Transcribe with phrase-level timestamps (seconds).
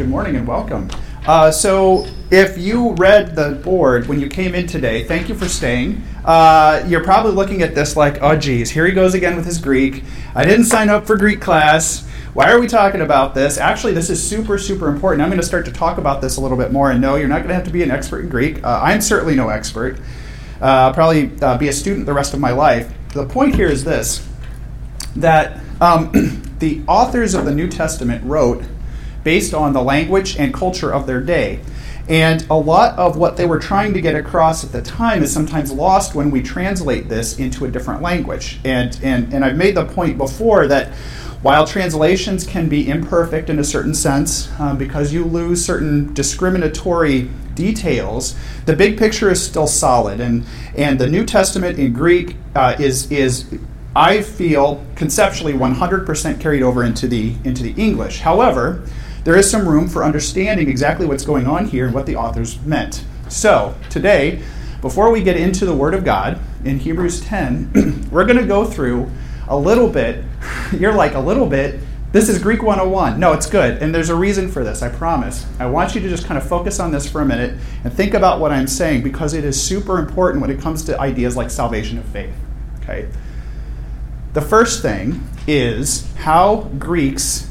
[0.00, 0.88] Good morning and welcome.
[1.26, 5.46] Uh, so, if you read the board when you came in today, thank you for
[5.46, 6.02] staying.
[6.24, 9.58] Uh, you're probably looking at this like, oh, geez, here he goes again with his
[9.58, 10.02] Greek.
[10.34, 12.08] I didn't sign up for Greek class.
[12.32, 13.58] Why are we talking about this?
[13.58, 15.20] Actually, this is super, super important.
[15.20, 16.90] I'm going to start to talk about this a little bit more.
[16.90, 18.64] And no, you're not going to have to be an expert in Greek.
[18.64, 19.98] Uh, I'm certainly no expert.
[20.62, 22.90] Uh, I'll probably uh, be a student the rest of my life.
[23.12, 24.26] The point here is this
[25.16, 26.10] that um,
[26.58, 28.64] the authors of the New Testament wrote
[29.24, 31.60] based on the language and culture of their day.
[32.08, 35.32] And a lot of what they were trying to get across at the time is
[35.32, 38.58] sometimes lost when we translate this into a different language.
[38.64, 40.92] And, and, and I've made the point before that
[41.42, 47.30] while translations can be imperfect in a certain sense um, because you lose certain discriminatory
[47.54, 48.34] details,
[48.66, 50.20] the big picture is still solid.
[50.20, 50.44] And,
[50.76, 53.46] and the New Testament in Greek uh, is, is,
[53.94, 58.20] I feel, conceptually 100% carried over into the, into the English.
[58.20, 58.84] However,
[59.24, 62.60] there is some room for understanding exactly what's going on here and what the authors
[62.62, 63.04] meant.
[63.28, 64.42] So, today,
[64.80, 68.64] before we get into the Word of God in Hebrews 10, we're going to go
[68.64, 69.10] through
[69.48, 70.24] a little bit.
[70.72, 71.80] You're like, a little bit?
[72.12, 73.20] This is Greek 101.
[73.20, 73.80] No, it's good.
[73.82, 75.46] And there's a reason for this, I promise.
[75.60, 78.14] I want you to just kind of focus on this for a minute and think
[78.14, 81.50] about what I'm saying because it is super important when it comes to ideas like
[81.50, 82.34] salvation of faith.
[82.82, 83.08] Okay?
[84.32, 87.49] The first thing is how Greeks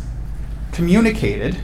[0.72, 1.58] communicated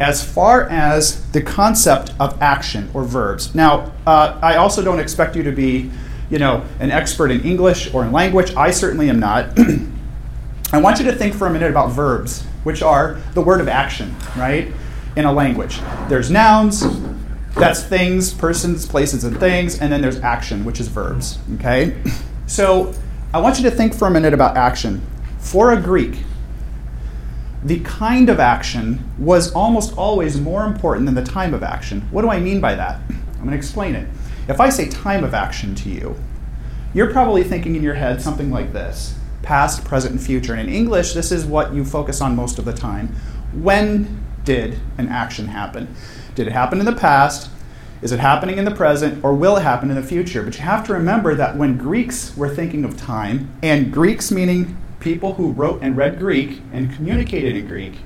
[0.00, 3.54] as far as the concept of action or verbs.
[3.54, 5.90] Now, uh, I also don't expect you to be,
[6.30, 8.54] you know, an expert in English or in language.
[8.56, 9.58] I certainly am not.
[10.72, 13.68] I want you to think for a minute about verbs, which are the word of
[13.68, 14.72] action, right?
[15.14, 15.78] In a language.
[16.08, 16.82] There's nouns,
[17.54, 21.96] that's things, persons, places, and things, and then there's action, which is verbs, okay?
[22.46, 22.92] So
[23.32, 25.00] I want you to think for a minute about action.
[25.38, 26.24] For a Greek,
[27.64, 32.02] the kind of action was almost always more important than the time of action.
[32.10, 33.00] What do I mean by that?
[33.08, 34.06] I'm going to explain it.
[34.48, 36.16] If I say time of action to you,
[36.92, 40.54] you're probably thinking in your head something like this past, present, and future.
[40.54, 43.08] And in English, this is what you focus on most of the time.
[43.52, 45.94] When did an action happen?
[46.34, 47.50] Did it happen in the past?
[48.00, 49.22] Is it happening in the present?
[49.22, 50.42] Or will it happen in the future?
[50.42, 54.78] But you have to remember that when Greeks were thinking of time, and Greeks meaning
[55.04, 57.98] people who wrote and read Greek and communicated in Greek,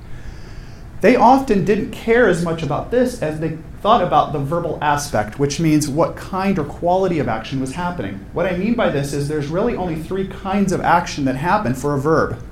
[1.01, 5.39] they often didn't care as much about this as they thought about the verbal aspect,
[5.39, 8.27] which means what kind or quality of action was happening.
[8.33, 11.75] What I mean by this is there's really only three kinds of action that happen
[11.75, 12.43] for a verb.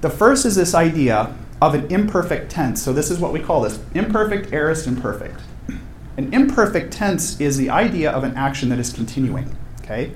[0.00, 2.82] The first is this idea of an imperfect tense.
[2.82, 5.38] So, this is what we call this imperfect, aorist, imperfect.
[6.16, 9.54] An imperfect tense is the idea of an action that is continuing.
[9.82, 10.12] Okay?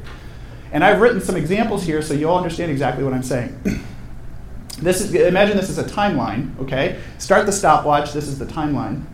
[0.72, 3.58] And I've written some examples here so you'll understand exactly what I'm saying.
[4.78, 7.00] this is, imagine this is a timeline, okay?
[7.18, 9.04] Start the stopwatch, this is the timeline.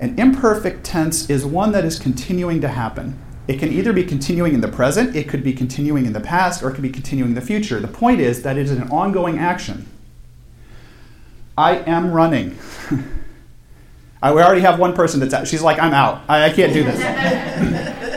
[0.00, 3.18] An imperfect tense is one that is continuing to happen.
[3.48, 6.62] It can either be continuing in the present, it could be continuing in the past,
[6.62, 7.80] or it could be continuing in the future.
[7.80, 9.86] The point is that it is an ongoing action.
[11.56, 12.58] I am running.
[14.22, 15.48] I, we already have one person that's out.
[15.48, 16.22] She's like, I'm out.
[16.28, 18.04] I, I can't do this.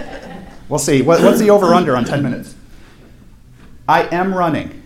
[0.72, 1.02] We'll see.
[1.02, 2.56] What, what's the over under on 10 minutes?
[3.90, 4.82] I am running.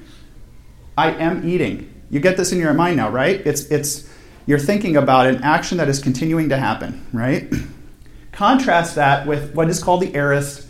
[0.98, 1.94] I am eating.
[2.10, 3.40] You get this in your mind now, right?
[3.46, 4.10] It's, it's,
[4.48, 7.54] you're thinking about an action that is continuing to happen, right?
[8.32, 10.68] Contrast that with what is called the aorist.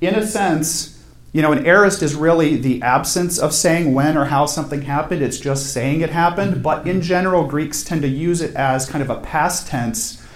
[0.00, 4.24] In a sense, you know, an aorist is really the absence of saying when or
[4.24, 5.20] how something happened.
[5.20, 6.62] It's just saying it happened.
[6.62, 10.26] But in general, Greeks tend to use it as kind of a past tense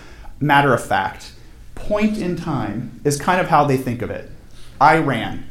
[0.40, 1.33] matter of fact
[1.74, 4.30] point in time is kind of how they think of it.
[4.80, 5.50] I ran.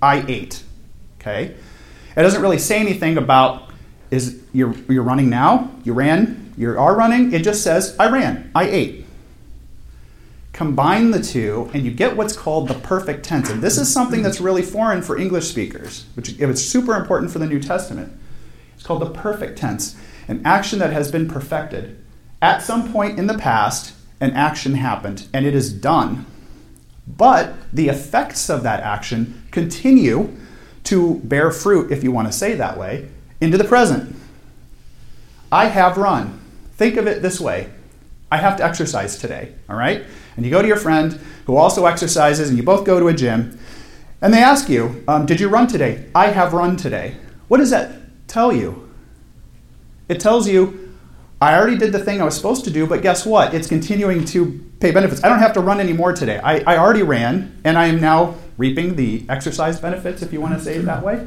[0.00, 0.62] I ate.
[1.20, 1.54] Okay?
[2.16, 3.70] It doesn't really say anything about
[4.10, 7.32] is you're, you're running now, you ran, you are running.
[7.32, 9.06] It just says I ran, I ate.
[10.52, 13.48] Combine the two, and you get what's called the perfect tense.
[13.48, 17.38] And this is something that's really foreign for English speakers, which it's super important for
[17.38, 18.12] the New Testament.
[18.74, 19.96] It's called the perfect tense,
[20.28, 21.98] an action that has been perfected
[22.42, 26.24] at some point in the past an action happened and it is done.
[27.06, 30.34] But the effects of that action continue
[30.84, 33.08] to bear fruit, if you want to say that way,
[33.40, 34.14] into the present.
[35.50, 36.40] I have run.
[36.76, 37.68] Think of it this way
[38.30, 40.04] I have to exercise today, all right?
[40.36, 43.12] And you go to your friend who also exercises, and you both go to a
[43.12, 43.58] gym,
[44.22, 46.06] and they ask you, um, Did you run today?
[46.14, 47.16] I have run today.
[47.48, 47.92] What does that
[48.28, 48.88] tell you?
[50.08, 50.81] It tells you
[51.42, 53.52] I already did the thing I was supposed to do, but guess what?
[53.52, 55.24] It's continuing to pay benefits.
[55.24, 56.38] I don't have to run anymore today.
[56.38, 60.56] I, I already ran, and I am now reaping the exercise benefits, if you want
[60.56, 61.26] to say it that way.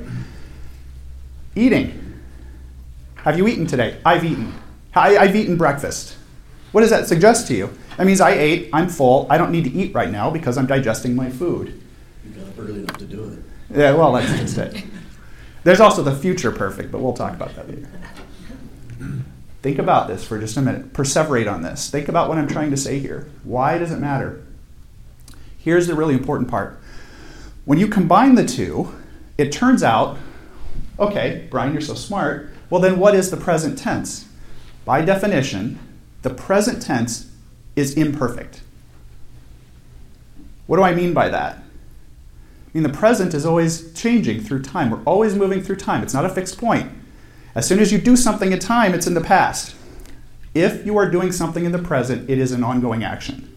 [1.53, 2.21] Eating.
[3.15, 3.99] Have you eaten today?
[4.05, 4.53] I've eaten.
[4.93, 6.15] I, I've eaten breakfast.
[6.71, 7.77] What does that suggest to you?
[7.97, 10.65] That means I ate, I'm full, I don't need to eat right now because I'm
[10.65, 11.81] digesting my food.
[12.25, 13.39] You got up early enough to do it.
[13.77, 14.81] Yeah, well, that's just it.
[15.65, 17.89] There's also the future perfect, but we'll talk about that later.
[19.65, 20.93] Think about this for just a minute.
[20.93, 21.89] Perseverate on this.
[21.89, 23.27] Think about what I'm trying to say here.
[23.43, 24.45] Why does it matter?
[25.57, 26.79] Here's the really important part.
[27.65, 28.93] When you combine the two,
[29.39, 30.19] it turns out
[30.99, 32.51] okay, Brian, you're so smart.
[32.69, 34.29] Well, then what is the present tense?
[34.85, 35.79] By definition,
[36.21, 37.31] the present tense
[37.75, 38.61] is imperfect.
[40.67, 41.57] What do I mean by that?
[41.57, 41.61] I
[42.71, 44.91] mean, the present is always changing through time.
[44.91, 46.03] We're always moving through time.
[46.03, 46.91] It's not a fixed point.
[47.55, 49.75] As soon as you do something in time, it's in the past.
[50.53, 53.51] If you are doing something in the present, it is an ongoing action.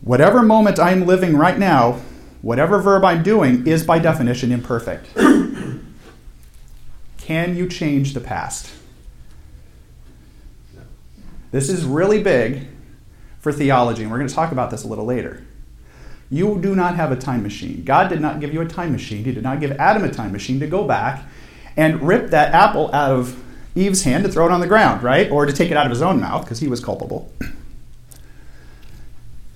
[0.00, 2.00] Whatever moment I'm living right now,
[2.40, 5.14] whatever verb I'm doing is by definition imperfect.
[7.18, 8.70] Can you change the past?
[11.52, 12.66] This is really big
[13.38, 15.46] for theology, and we're going to talk about this a little later.
[16.30, 17.84] You do not have a time machine.
[17.84, 19.24] God did not give you a time machine.
[19.24, 21.22] He did not give Adam a time machine to go back
[21.76, 23.42] and rip that apple out of
[23.74, 25.30] Eve's hand to throw it on the ground, right?
[25.30, 27.32] Or to take it out of his own mouth because he was culpable.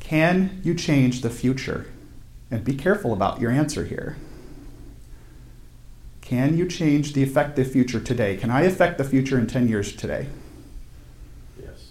[0.01, 1.87] Can you change the future?
[2.51, 4.17] And be careful about your answer here.
[6.23, 8.37] Can you change the effective future today?
[8.37, 10.27] Can I affect the future in 10 years today?
[11.61, 11.91] Yes.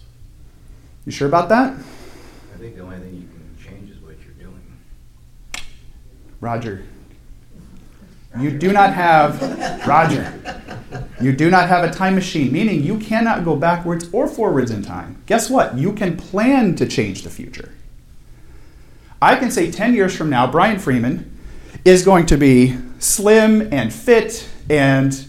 [1.06, 1.74] You sure about that?
[1.74, 4.62] I think the only thing you can change is what you're doing.
[6.40, 6.84] Roger.
[8.36, 9.40] You do not have,
[9.86, 10.32] Roger,
[11.20, 14.82] you do not have a time machine, meaning you cannot go backwards or forwards in
[14.82, 15.22] time.
[15.26, 15.76] Guess what?
[15.76, 17.72] You can plan to change the future.
[19.20, 21.36] I can say 10 years from now, Brian Freeman
[21.84, 25.26] is going to be slim and fit and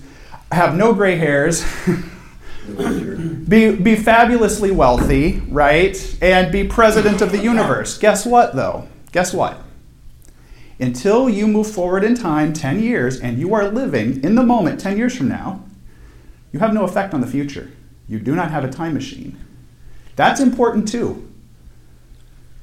[0.51, 1.63] have no gray hairs,
[3.47, 6.17] be, be fabulously wealthy, right?
[6.21, 7.97] And be president of the universe.
[7.97, 8.87] Guess what, though?
[9.11, 9.59] Guess what?
[10.79, 14.79] Until you move forward in time 10 years and you are living in the moment
[14.79, 15.63] 10 years from now,
[16.51, 17.69] you have no effect on the future.
[18.07, 19.37] You do not have a time machine.
[20.15, 21.29] That's important too.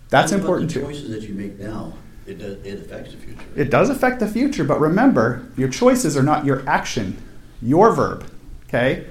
[0.08, 0.86] That's What important the too.
[0.86, 1.92] choices that you make now,
[2.26, 3.42] it does, it affects the future.
[3.54, 7.20] It does affect the future, but remember, your choices are not your action,
[7.60, 8.24] your verb.
[8.68, 9.06] Okay?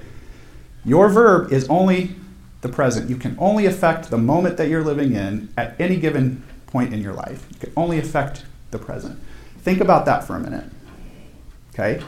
[0.84, 2.14] Your verb is only
[2.60, 3.08] the present.
[3.08, 7.00] You can only affect the moment that you're living in at any given point in
[7.02, 7.46] your life.
[7.52, 9.18] You can only affect the present.
[9.58, 10.70] Think about that for a minute.
[11.74, 12.02] Okay?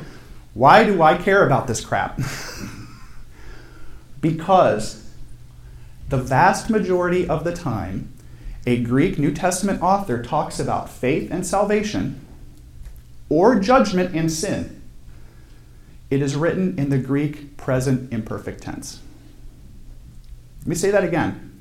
[0.55, 2.20] Why do I care about this crap?
[4.20, 5.08] because
[6.08, 8.12] the vast majority of the time,
[8.66, 12.25] a Greek New Testament author talks about faith and salvation
[13.28, 14.81] or judgment and sin.
[16.11, 19.00] It is written in the Greek present imperfect tense.
[20.61, 21.61] Let me say that again.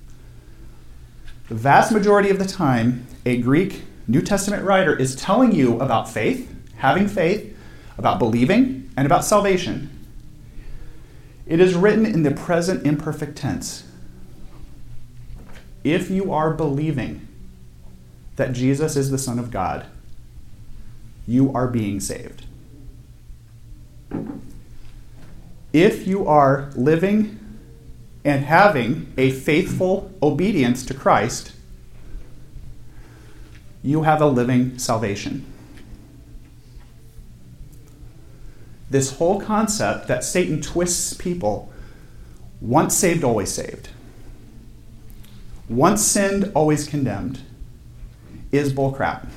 [1.49, 6.09] The vast majority of the time, a Greek New Testament writer is telling you about
[6.09, 7.55] faith, having faith,
[7.97, 9.89] about believing, and about salvation.
[11.45, 13.83] It is written in the present imperfect tense.
[15.83, 17.27] If you are believing
[18.37, 19.85] that Jesus is the Son of God,
[21.25, 22.45] you are being saved.
[25.73, 27.39] If you are living
[28.23, 31.51] and having a faithful obedience to Christ,
[33.87, 35.45] you have a living salvation.
[38.89, 41.71] This whole concept that Satan twists people
[42.59, 43.89] once saved, always saved,
[45.69, 47.39] once sinned, always condemned,
[48.51, 49.29] is bullcrap.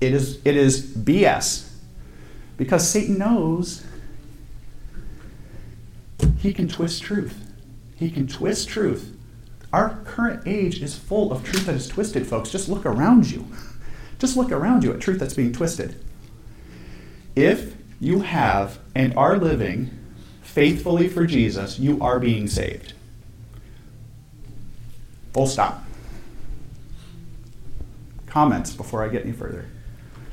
[0.00, 1.70] It is, it is BS
[2.58, 3.82] because Satan knows
[6.38, 7.50] he can twist truth.
[7.96, 9.13] He can twist truth.
[9.74, 12.48] Our current age is full of truth that is twisted, folks.
[12.48, 13.48] Just look around you.
[14.20, 15.96] Just look around you at truth that's being twisted.
[17.34, 19.90] If you have and are living
[20.42, 22.92] faithfully for Jesus, you are being saved.
[25.32, 25.82] Full stop.
[28.26, 29.66] Comments before I get any further?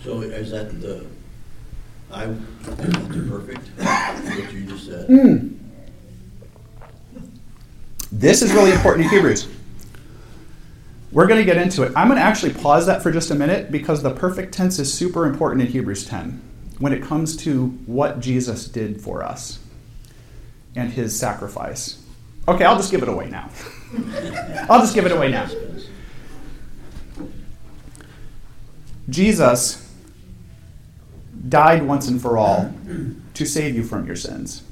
[0.03, 1.07] So is that the,
[2.11, 5.07] I, that the perfect, what you just said?
[5.07, 5.60] Hmm.
[8.11, 9.47] This is really important in Hebrews.
[11.11, 11.91] We're going to get into it.
[11.95, 14.93] I'm going to actually pause that for just a minute because the perfect tense is
[14.93, 16.41] super important in Hebrews 10
[16.79, 19.59] when it comes to what Jesus did for us
[20.75, 22.03] and his sacrifice.
[22.47, 23.49] Okay, I'll just give it away now.
[24.69, 25.49] I'll just give it away now.
[29.09, 29.89] Jesus
[31.49, 32.73] died once and for all
[33.33, 34.63] to save you from your sins.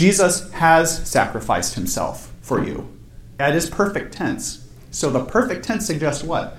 [0.00, 2.88] Jesus has sacrificed himself for you.
[3.36, 4.66] That is perfect tense.
[4.90, 6.56] So the perfect tense suggests what?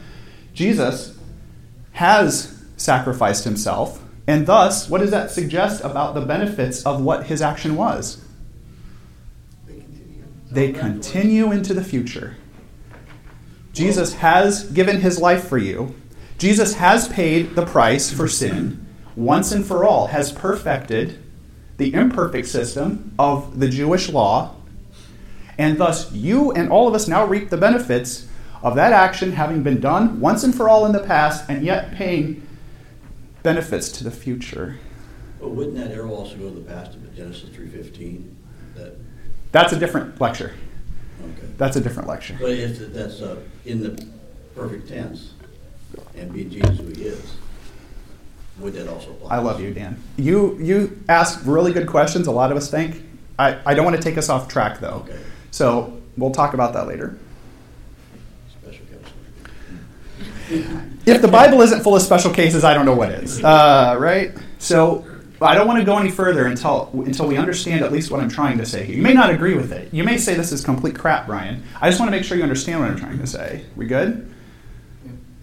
[0.54, 1.18] Jesus
[1.94, 7.42] has sacrificed himself, and thus, what does that suggest about the benefits of what his
[7.42, 8.24] action was?
[10.52, 12.38] They continue into the future.
[13.74, 15.96] Jesus has given his life for you.
[16.38, 21.18] Jesus has paid the price for sin once and for all, has perfected
[21.82, 24.56] the imperfect system of the Jewish law,
[25.58, 28.28] and thus you and all of us now reap the benefits
[28.62, 31.92] of that action having been done once and for all in the past and yet
[31.96, 32.48] paying
[33.42, 34.78] benefits to the future.
[35.40, 38.38] But wouldn't that arrow also go to the past of Genesis three fifteen?
[38.76, 38.94] That,
[39.52, 40.54] That's a different lecture.
[41.20, 41.48] okay.
[41.58, 42.38] That's a different lecture.
[42.40, 44.08] But if that's uh, in the
[44.54, 45.34] perfect tense,
[46.16, 47.38] and being Jesus who he is,
[48.62, 49.36] would that also apply?
[49.36, 50.02] I love you, Dan.
[50.18, 52.28] You you ask really good questions.
[52.28, 53.04] A lot of us think.
[53.40, 55.06] I, I don't want to take us off track though.
[55.08, 55.20] Okay.
[55.52, 57.18] So we'll talk about that later.
[58.62, 58.86] Special
[60.50, 60.84] counselor.
[61.06, 63.44] If the Bible isn't full of special cases, I don't know what is.
[63.44, 64.34] Uh, right?
[64.60, 65.06] So
[65.42, 68.30] I don't want to go any further until until we understand at least what I'm
[68.30, 68.96] trying to say here.
[68.96, 69.92] You may not agree with it.
[69.94, 71.64] You may say this is complete crap, Brian.
[71.82, 73.66] I just want to make sure you understand what I'm trying to say.
[73.76, 74.32] We good?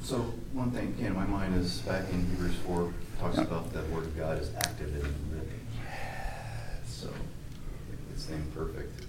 [0.02, 0.18] So
[0.52, 3.44] one thing came to my mind is back in Hebrews four, talks Yeah.
[3.44, 5.60] about that word of God is active and living.
[6.86, 7.08] So
[8.12, 9.04] it's saying perfect,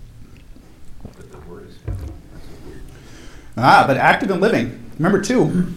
[1.03, 2.81] but the word is of, that's a weird.
[3.57, 4.79] Ah, but active and living.
[4.97, 5.67] Remember too.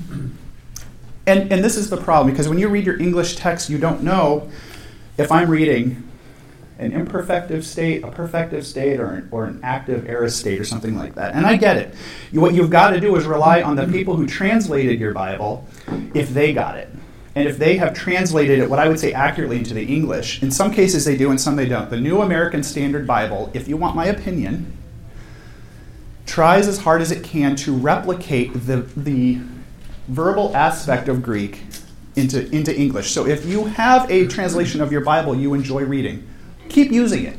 [1.27, 4.03] And and this is the problem because when you read your English text, you don't
[4.03, 4.51] know
[5.19, 6.03] if I'm reading
[6.79, 10.97] an imperfective state, a perfective state, or an, or an active aorist state, or something
[10.97, 11.33] like that.
[11.35, 11.95] And I get it.
[12.33, 15.65] You, what you've got to do is rely on the people who translated your Bible,
[16.13, 16.89] if they got it,
[17.35, 20.43] and if they have translated it, what I would say accurately into the English.
[20.43, 21.89] In some cases they do, and some they don't.
[21.89, 24.77] The New American Standard Bible, if you want my opinion,
[26.27, 29.41] tries as hard as it can to replicate the, the
[30.09, 31.63] verbal aspect of Greek
[32.17, 33.11] into, into English.
[33.11, 36.29] So if you have a translation of your Bible you enjoy reading,
[36.69, 37.39] keep using it.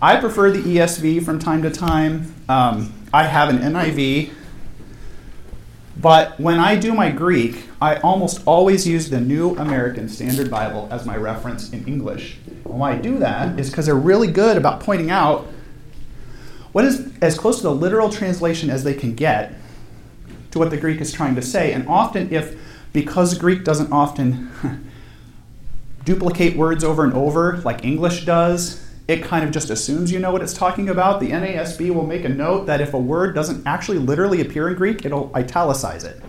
[0.00, 2.34] I prefer the ESV from time to time.
[2.48, 4.30] Um, I have an NIV.
[5.96, 10.88] But when I do my Greek, I almost always use the New American Standard Bible
[10.90, 12.38] as my reference in English.
[12.46, 15.46] And why I do that is because they're really good about pointing out
[16.72, 19.54] what is as close to the literal translation as they can get
[20.50, 21.72] to what the Greek is trying to say.
[21.72, 22.58] And often, if
[22.92, 24.50] because Greek doesn't often
[26.04, 30.32] duplicate words over and over like English does, it kind of just assumes you know
[30.32, 31.20] what it's talking about.
[31.20, 34.74] The NASB will make a note that if a word doesn't actually literally appear in
[34.74, 36.22] Greek, it'll italicize it,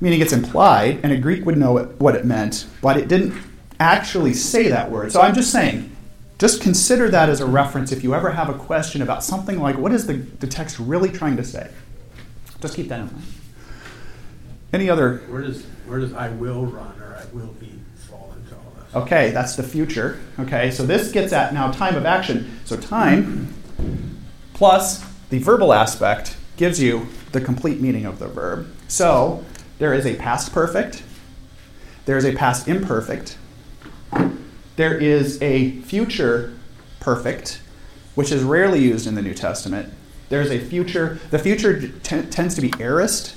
[0.00, 3.34] meaning it's implied, and a Greek would know what it meant, but it didn't
[3.80, 5.12] actually say that word.
[5.12, 5.94] So I'm just saying,
[6.38, 9.76] just consider that as a reference if you ever have a question about something like
[9.76, 11.70] what is the, the text really trying to say.
[12.60, 13.22] Just keep that in mind.
[14.72, 18.54] Any other Where does, where does I will run or I will eat fall into
[18.54, 18.77] all this?
[18.94, 20.18] Okay, that's the future.
[20.38, 22.60] Okay, so this gets at now time of action.
[22.64, 23.54] So time
[24.54, 28.66] plus the verbal aspect gives you the complete meaning of the verb.
[28.88, 29.44] So
[29.78, 31.02] there is a past perfect,
[32.06, 33.36] there is a past imperfect,
[34.76, 36.54] there is a future
[36.98, 37.60] perfect,
[38.14, 39.92] which is rarely used in the New Testament.
[40.28, 43.36] There's a future, the future t- tends to be aorist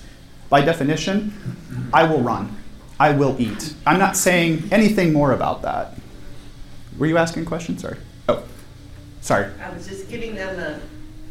[0.50, 1.90] by definition.
[1.94, 2.58] I will run.
[3.02, 3.74] I will eat.
[3.88, 5.98] I'm not saying anything more about that.
[7.00, 7.82] Were you asking questions?
[7.82, 7.98] Sorry.
[8.30, 8.44] Oh,
[9.22, 9.52] sorry.
[9.60, 10.80] I was just giving them the,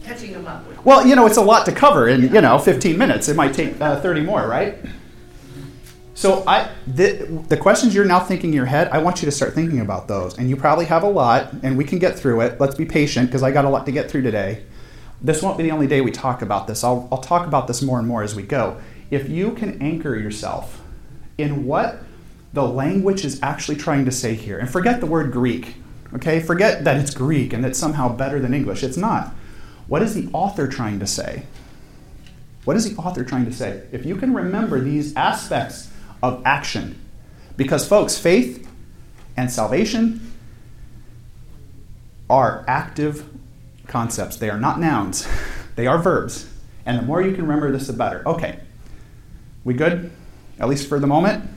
[0.04, 0.84] catching them up with.
[0.84, 3.28] Well, you know, it's a lot to cover in, you know, 15 minutes.
[3.28, 4.78] It might take uh, 30 more, right?
[6.14, 9.32] So I, the, the questions you're now thinking in your head, I want you to
[9.32, 10.36] start thinking about those.
[10.38, 12.58] And you probably have a lot, and we can get through it.
[12.58, 14.64] Let's be patient because I got a lot to get through today.
[15.22, 16.82] This won't be the only day we talk about this.
[16.82, 18.80] I'll, I'll talk about this more and more as we go.
[19.12, 20.79] If you can anchor yourself
[21.42, 22.02] in what
[22.52, 25.76] the language is actually trying to say here, and forget the word Greek,
[26.14, 26.40] okay?
[26.40, 28.82] Forget that it's Greek and that it's somehow better than English.
[28.82, 29.32] It's not.
[29.86, 31.44] What is the author trying to say?
[32.64, 33.84] What is the author trying to say?
[33.92, 35.90] If you can remember these aspects
[36.22, 37.00] of action,
[37.56, 38.68] because, folks, faith
[39.36, 40.32] and salvation
[42.28, 43.28] are active
[43.86, 44.36] concepts.
[44.36, 45.26] They are not nouns,
[45.76, 46.48] they are verbs.
[46.86, 48.22] And the more you can remember this, the better.
[48.26, 48.58] Okay.
[49.64, 50.10] We good?
[50.60, 51.48] At least for the moment?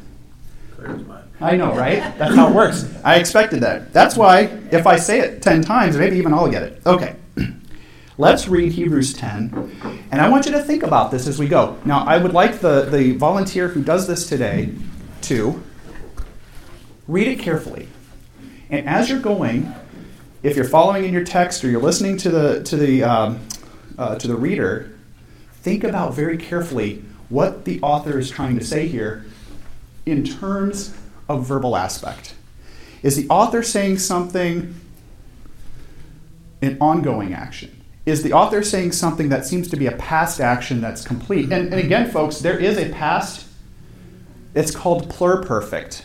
[0.75, 1.29] Clear as mud.
[1.41, 1.99] I know, right?
[2.17, 2.89] That's how it works.
[3.03, 3.91] I expected that.
[3.91, 6.81] That's why, if I say it 10 times, maybe even I'll get it.
[6.85, 7.15] Okay.
[8.17, 10.07] Let's read Hebrews 10.
[10.11, 11.77] And I want you to think about this as we go.
[11.83, 14.73] Now, I would like the, the volunteer who does this today
[15.23, 15.61] to
[17.07, 17.89] read it carefully.
[18.69, 19.73] And as you're going,
[20.43, 23.47] if you're following in your text or you're listening to the to the um,
[23.97, 24.91] uh, to the reader,
[25.61, 29.25] think about very carefully what the author is trying to say here
[30.05, 30.95] in terms
[31.29, 32.35] of verbal aspect.
[33.01, 34.75] Is the author saying something
[36.61, 37.81] in ongoing action?
[38.05, 41.51] Is the author saying something that seems to be a past action that's complete?
[41.51, 43.47] And, and again, folks, there is a past.
[44.53, 46.03] It's called pluperfect.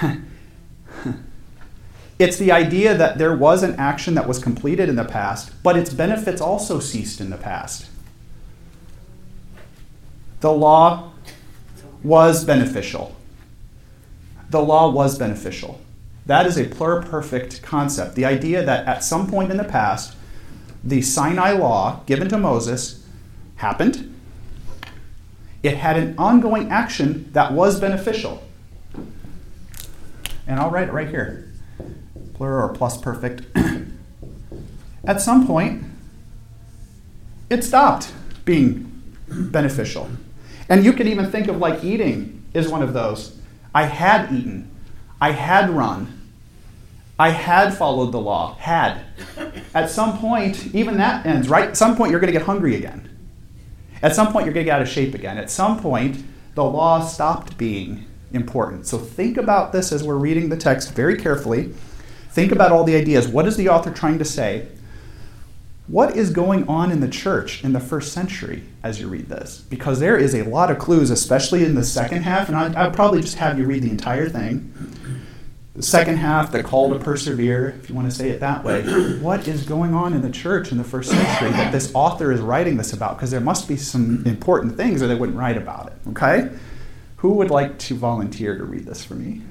[2.18, 5.76] it's the idea that there was an action that was completed in the past, but
[5.76, 7.90] its benefits also ceased in the past.
[10.44, 11.10] The law
[12.02, 13.16] was beneficial.
[14.50, 15.80] The law was beneficial.
[16.26, 18.14] That is a pluperfect concept.
[18.14, 20.14] The idea that at some point in the past,
[20.84, 23.06] the Sinai law given to Moses
[23.56, 24.14] happened.
[25.62, 28.42] It had an ongoing action that was beneficial.
[30.46, 31.50] And I'll write it right here
[32.34, 33.46] plural or plus perfect.
[35.06, 35.84] At some point,
[37.48, 38.12] it stopped
[38.44, 40.10] being beneficial.
[40.68, 43.38] And you could even think of like eating is one of those.
[43.74, 44.70] I had eaten,
[45.20, 46.20] I had run,
[47.18, 48.56] I had followed the law.
[48.56, 49.02] Had.
[49.74, 51.68] At some point, even that ends, right?
[51.68, 53.08] At some point, you're going to get hungry again.
[54.02, 55.38] At some point, you're going to get out of shape again.
[55.38, 58.86] At some point, the law stopped being important.
[58.86, 61.72] So think about this as we're reading the text very carefully.
[62.30, 63.28] Think about all the ideas.
[63.28, 64.68] What is the author trying to say?
[65.86, 69.64] What is going on in the church in the first century as you read this?
[69.68, 72.94] Because there is a lot of clues, especially in the second half, and I, would
[72.94, 74.72] probably just have you read the entire thing.
[75.74, 78.82] The second half, the call to persevere, if you want to say it that way.
[79.20, 82.40] What is going on in the church in the first century that this author is
[82.40, 83.16] writing this about?
[83.16, 86.10] Because there must be some important things or they wouldn't write about it.
[86.10, 86.48] Okay?
[87.16, 89.42] Who would like to volunteer to read this for me?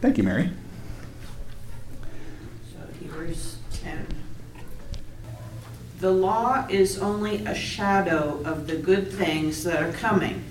[0.00, 0.50] Thank you, Mary.
[2.72, 4.06] So, Hebrews 10.
[6.00, 10.44] The law is only a shadow of the good things that are coming,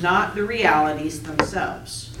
[0.00, 2.16] not the realities themselves.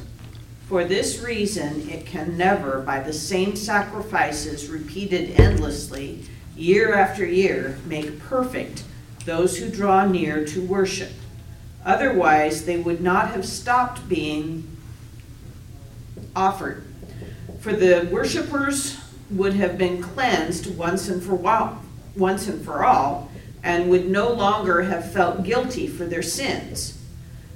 [0.66, 6.24] For this reason, it can never, by the same sacrifices repeated endlessly,
[6.56, 8.82] year after year, make perfect
[9.26, 11.12] those who draw near to worship.
[11.84, 14.76] Otherwise, they would not have stopped being
[16.34, 16.82] offered.
[17.60, 18.98] For the worshippers
[19.30, 21.84] would have been cleansed once and for all,
[22.16, 23.30] once and for all,
[23.62, 26.98] and would no longer have felt guilty for their sins.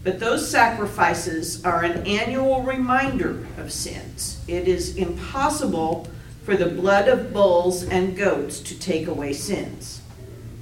[0.03, 4.45] But those sacrifices are an annual reminder of sins.
[4.47, 6.07] It is impossible
[6.45, 10.03] for the blood of bulls and goats to take away sins.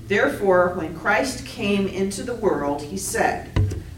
[0.06, 3.50] Therefore, when Christ came into the world, he said,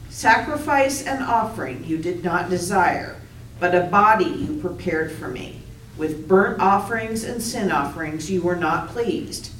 [0.08, 3.16] Sacrifice and offering you did not desire,
[3.60, 5.60] but a body you prepared for me.
[5.98, 9.50] With burnt offerings and sin offerings you were not pleased.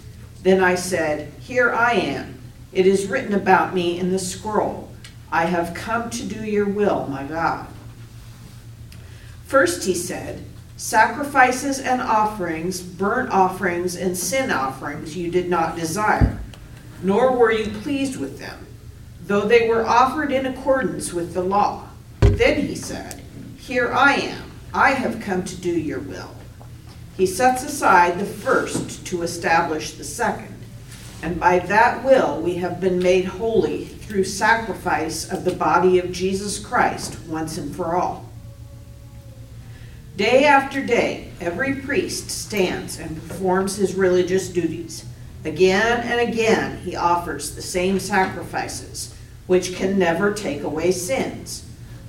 [0.45, 2.39] Then I said, Here I am.
[2.71, 4.93] It is written about me in the scroll.
[5.33, 7.67] I have come to do your will, my God.
[9.47, 10.45] First, he said,
[10.77, 16.39] Sacrifices and offerings, burnt offerings and sin offerings you did not desire,
[17.03, 18.67] nor were you pleased with them,
[19.27, 21.89] though they were offered in accordance with the law.
[22.21, 23.23] Then he said,
[23.57, 26.35] Here I am, I have come to do your will.
[27.17, 30.57] He sets aside the first to establish the second,
[31.23, 36.11] and by that will we have been made holy through sacrifice of the body of
[36.11, 38.29] Jesus Christ once and for all.
[40.17, 45.05] Day after day, every priest stands and performs his religious duties.
[45.45, 49.15] Again and again, he offers the same sacrifices,
[49.47, 51.65] which can never take away sins.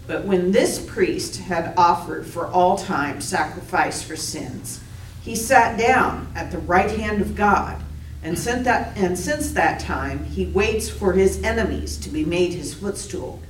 [0.07, 4.81] But when this priest had offered for all time sacrifice for sins,
[5.25, 7.81] he sat down at the right hand of God
[8.21, 12.75] and, that, and since that time, he waits for his enemies to be made his
[12.75, 13.41] footstool.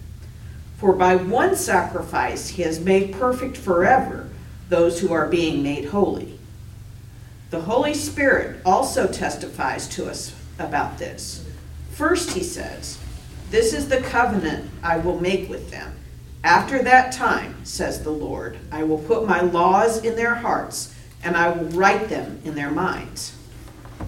[0.78, 4.30] For by one sacrifice he has made perfect forever
[4.70, 6.40] those who are being made holy.
[7.50, 11.46] The Holy Spirit also testifies to us about this.
[11.92, 13.00] First, he says,
[13.50, 15.94] This is the covenant I will make with them.
[16.42, 20.95] After that time, says the Lord, I will put my laws in their hearts,
[21.26, 23.36] and I will write them in their minds.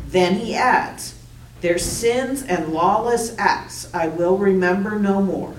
[0.07, 1.15] Then he adds,
[1.61, 5.55] Their sins and lawless acts I will remember no more.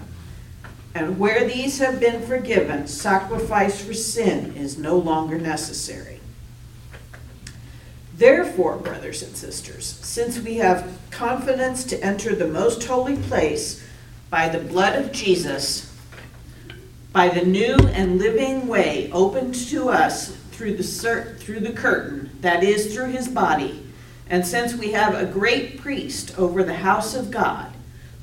[0.95, 6.21] And where these have been forgiven, sacrifice for sin is no longer necessary.
[8.15, 13.85] Therefore, brothers and sisters, since we have confidence to enter the most holy place
[14.31, 15.93] by the blood of Jesus,
[17.13, 22.29] by the new and living way opened to us through the cer- through the curtain,
[22.41, 23.81] that is through his body.
[24.29, 27.73] And since we have a great priest over the house of God,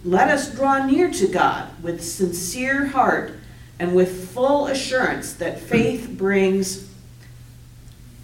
[0.04, 3.36] let us draw near to God with sincere heart
[3.80, 6.90] and with full assurance that faith brings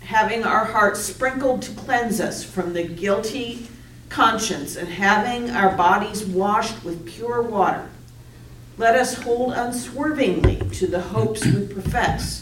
[0.01, 3.67] having our hearts sprinkled to cleanse us from the guilty
[4.09, 7.89] conscience and having our bodies washed with pure water.
[8.77, 12.40] Let us hold unswervingly to the hopes we profess,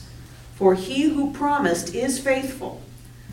[0.60, 2.82] for he who promised is faithful.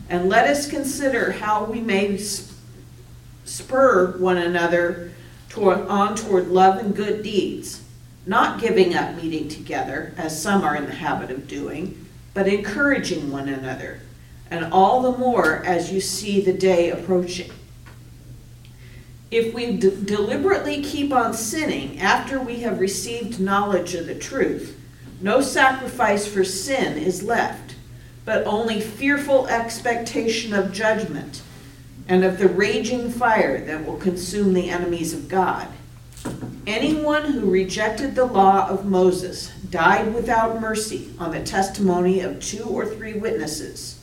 [0.08, 2.18] And let us consider how we may
[3.44, 5.10] spur one another
[5.48, 7.82] toward, on toward love and good deeds,
[8.26, 13.32] not giving up meeting together, as some are in the habit of doing, but encouraging
[13.32, 14.02] one another,
[14.48, 17.50] and all the more as you see the day approaching.
[19.32, 24.78] If we d- deliberately keep on sinning after we have received knowledge of the truth,
[25.20, 27.74] no sacrifice for sin is left,
[28.24, 31.42] but only fearful expectation of judgment
[32.08, 35.68] and of the raging fire that will consume the enemies of God.
[36.66, 42.64] Anyone who rejected the law of Moses died without mercy on the testimony of two
[42.64, 44.00] or three witnesses.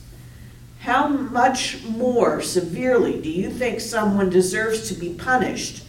[0.80, 5.84] How much more severely do you think someone deserves to be punished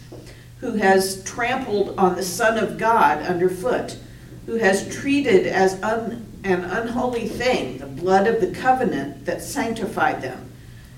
[0.60, 3.98] who has trampled on the Son of God underfoot,
[4.46, 10.22] who has treated as un, an unholy thing the blood of the covenant that sanctified
[10.22, 10.50] them,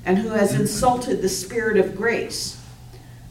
[0.04, 2.62] and who has insulted the Spirit of grace?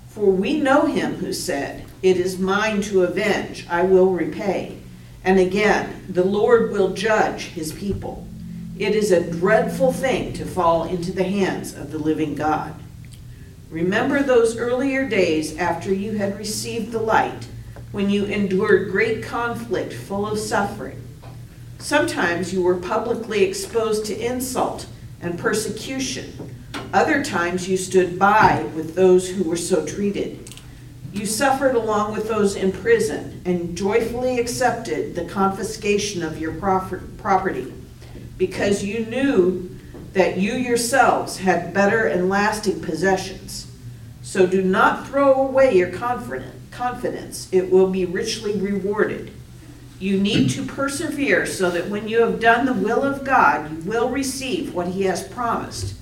[0.09, 4.77] For we know him who said, It is mine to avenge, I will repay.
[5.23, 8.27] And again, the Lord will judge his people.
[8.79, 12.73] It is a dreadful thing to fall into the hands of the living God.
[13.69, 17.47] Remember those earlier days after you had received the light,
[17.97, 21.01] when you endured great conflict full of suffering.
[21.79, 24.85] Sometimes you were publicly exposed to insult
[25.19, 26.55] and persecution.
[26.93, 30.53] Other times you stood by with those who were so treated.
[31.11, 37.73] You suffered along with those in prison and joyfully accepted the confiscation of your property
[38.37, 39.75] because you knew
[40.13, 43.71] that you yourselves had better and lasting possessions.
[44.21, 46.56] So do not throw away your confidence,
[47.51, 49.31] it will be richly rewarded.
[49.99, 53.89] You need to persevere so that when you have done the will of God, you
[53.89, 55.95] will receive what He has promised.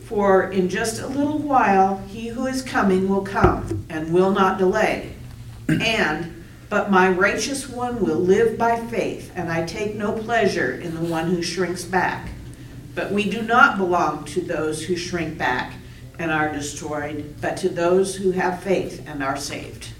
[0.00, 4.58] For in just a little while, He who is coming will come and will not
[4.58, 5.14] delay.
[5.68, 10.94] And but my righteous one will live by faith, and I take no pleasure in
[10.94, 12.30] the one who shrinks back.
[12.94, 15.74] But we do not belong to those who shrink back
[16.18, 19.93] and are destroyed, but to those who have faith and are saved.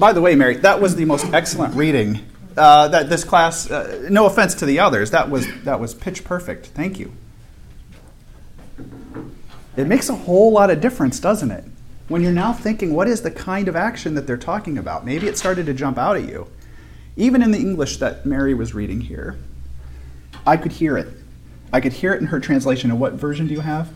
[0.00, 3.70] By the way, Mary, that was the most excellent reading uh, that this class.
[3.70, 6.66] Uh, no offense to the others, that was that was pitch perfect.
[6.66, 7.12] Thank you.
[9.76, 11.64] It makes a whole lot of difference, doesn't it?
[12.10, 15.06] when you're now thinking, what is the kind of action that they're talking about?
[15.06, 16.48] Maybe it started to jump out at you.
[17.16, 19.38] Even in the English that Mary was reading here,
[20.44, 21.06] I could hear it.
[21.72, 22.90] I could hear it in her translation.
[22.90, 23.90] And what version do you have?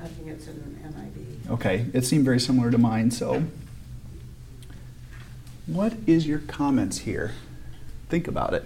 [0.00, 1.50] I think it's in NIV.
[1.54, 3.10] Okay, it seemed very similar to mine.
[3.10, 3.42] So,
[5.66, 7.32] what is your comments here?
[8.08, 8.64] Think about it.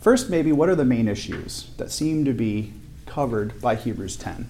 [0.00, 2.72] First, maybe what are the main issues that seem to be
[3.06, 4.48] covered by Hebrews 10?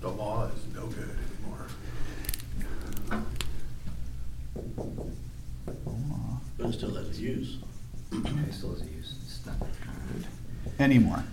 [0.00, 1.66] The law is no good anymore.
[6.58, 7.58] But it still has a use.
[8.12, 9.14] It still has a use.
[9.24, 10.26] It's not good.
[10.78, 11.24] Anymore.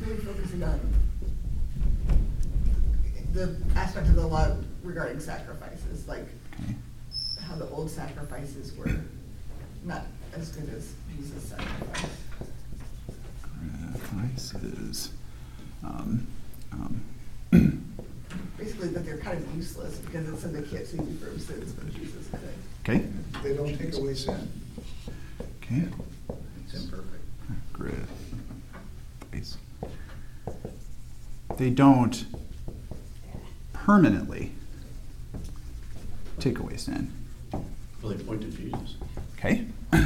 [0.00, 0.80] Really focusing on
[3.32, 6.41] the aspect of the law regarding sacrifices, like Okay.
[7.52, 8.90] How the old sacrifices were
[9.84, 12.10] not as good as Jesus' sacrifice.
[13.92, 15.10] Sacrifices.
[15.84, 16.26] Um,
[16.72, 17.02] um,
[18.58, 21.72] Basically, that they're kind of useless because it said they can't save you from sins,
[21.72, 22.40] but Jesus could.
[22.88, 23.06] okay.
[23.42, 24.50] They don't take away sin.
[25.62, 25.88] Okay.
[26.64, 27.22] It's imperfect.
[27.72, 28.06] Grid.
[29.30, 29.58] Place.
[31.58, 32.24] They don't
[33.72, 34.52] permanently
[36.38, 37.12] take away sin.
[38.02, 38.96] Well, they point to Jesus.
[39.38, 39.64] Okay.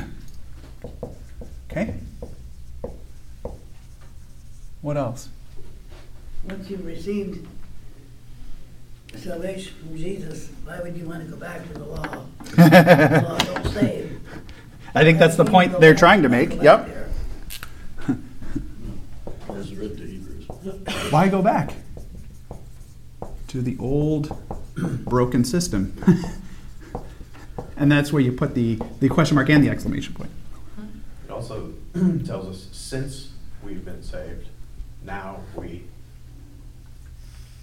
[1.70, 1.94] okay.
[4.82, 5.30] What else?
[6.46, 7.46] Once you've received
[9.16, 12.26] salvation from Jesus, why would you want to go back to the law?
[12.54, 14.20] The law don't save.
[14.94, 16.62] I think that's the point they're trying to make.
[16.62, 16.88] Yep.
[19.50, 20.46] As written to Hebrews.
[21.10, 21.72] Why go back
[23.48, 24.36] to the old
[25.04, 25.94] broken system?
[27.76, 30.30] and that's where you put the, the question mark and the exclamation point.
[31.24, 31.72] It also also
[32.24, 33.30] tells us, since
[33.62, 34.48] we've been saved,
[35.04, 35.84] now we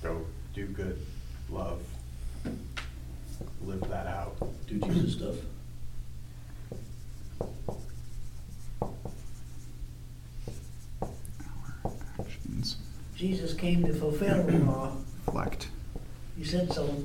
[0.02, 1.00] go do good,
[1.50, 1.82] love,
[3.66, 4.36] live that out.
[4.68, 5.36] Do Jesus stuff.
[12.20, 12.78] Actions
[13.16, 14.96] Jesus came to fulfill the law.
[15.26, 15.68] reflect
[16.38, 17.04] He said so.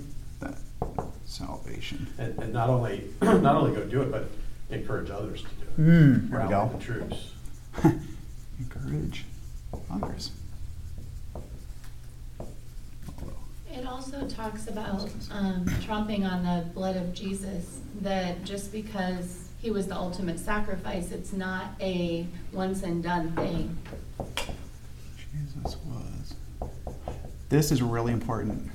[1.39, 2.07] That salvation.
[2.19, 4.29] And, and not only, not only go do it, but
[4.71, 5.75] encourage others to do it.
[5.77, 6.79] Hmm, there we Rally go.
[6.79, 7.33] the troops.
[8.59, 9.25] Encourage
[9.91, 10.33] others.
[13.71, 19.71] It also talks about um, tromping on the blood of Jesus, that just because he
[19.71, 23.79] was the ultimate sacrifice, it's not a once and done thing.
[25.17, 26.35] Jesus was.
[27.49, 28.69] This is really important.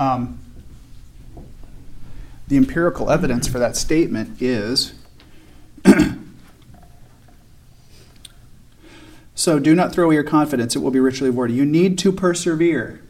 [0.00, 0.41] Um,
[2.52, 4.92] the empirical evidence for that statement is
[9.34, 11.56] so do not throw away your confidence, it will be richly rewarded.
[11.56, 13.00] You need to persevere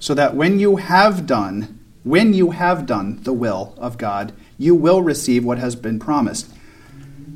[0.00, 4.74] so that when you have done, when you have done the will of God, you
[4.74, 6.52] will receive what has been promised.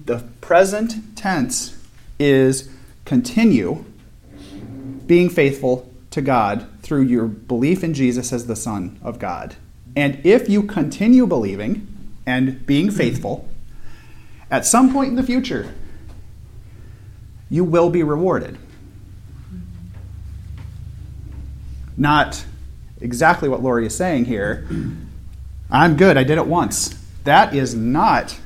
[0.07, 1.81] The present tense
[2.18, 2.68] is
[3.05, 3.85] continue
[5.07, 9.55] being faithful to God through your belief in Jesus as the Son of God.
[9.94, 11.87] And if you continue believing
[12.26, 13.48] and being faithful,
[14.50, 15.72] at some point in the future,
[17.50, 18.59] you will be rewarded.
[21.96, 22.44] Not
[23.00, 24.66] exactly what Lori is saying here.
[25.70, 26.98] I'm good, I did it once.
[27.24, 28.38] That is not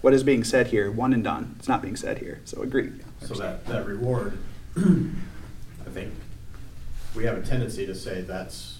[0.00, 1.54] what is being said here, one and done.
[1.58, 2.40] It's not being said here.
[2.44, 2.90] So agree.
[3.20, 4.38] So that, that reward,
[4.76, 6.14] I think,
[7.14, 8.78] we have a tendency to say that's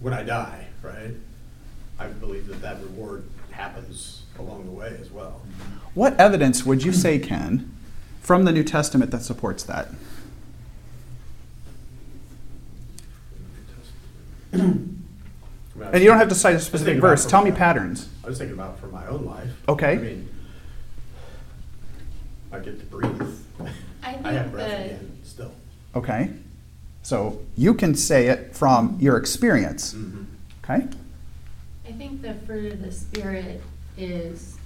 [0.00, 1.12] when I die, right?
[1.98, 5.40] I believe that that reward happens along the way as well.
[5.94, 7.72] What evidence would you say, Ken,
[8.20, 9.88] from the New Testament that supports that?
[14.52, 17.26] And you don't have to cite a specific verse.
[17.26, 18.08] Tell me my- patterns.
[18.24, 19.50] I was thinking about for my own life.
[19.68, 19.92] Okay.
[19.92, 20.28] I mean,
[22.52, 23.22] I get to breathe.
[24.02, 25.52] I I have breath that- again, still.
[25.94, 26.30] Okay.
[27.06, 29.94] So you can say it from your experience.
[29.94, 30.24] Mm-hmm.
[30.64, 30.88] Okay?
[31.86, 33.62] I think the fruit of the Spirit
[33.96, 34.56] is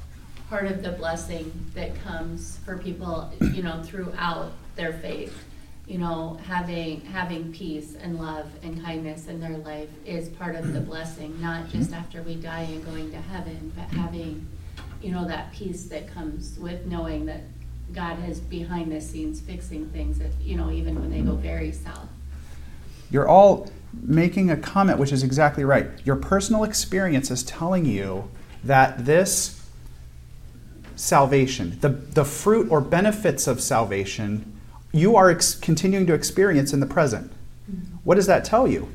[0.49, 5.45] part of the blessing that comes for people, you know, throughout their faith.
[5.87, 10.73] You know, having, having peace and love and kindness in their life is part of
[10.73, 11.79] the blessing, not mm-hmm.
[11.79, 13.99] just after we die and going to heaven, but mm-hmm.
[13.99, 14.49] having,
[15.03, 17.43] you know, that peace that comes with knowing that
[17.93, 21.43] God is behind the scenes fixing things, if, you know, even when they go mm-hmm.
[21.43, 22.09] very south.
[23.11, 25.89] You're all making a comment which is exactly right.
[26.05, 28.31] Your personal experience is telling you
[28.65, 29.61] that this
[30.97, 34.61] salvation, the, the fruit or benefits of salvation,
[34.93, 37.33] you are ex- continuing to experience in the present.
[37.71, 37.97] Mm-hmm.
[38.05, 38.89] What does that tell you?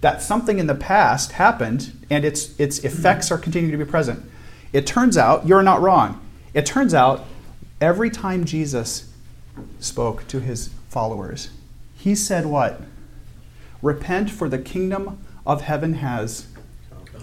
[0.00, 4.24] That something in the past happened and its, its effects are continuing to be present.
[4.72, 6.20] It turns out, you're not wrong.
[6.52, 7.24] It turns out,
[7.80, 9.12] every time Jesus
[9.80, 11.50] spoke to his followers,
[11.96, 12.82] he said what?
[13.86, 16.48] Repent, for the kingdom of heaven has.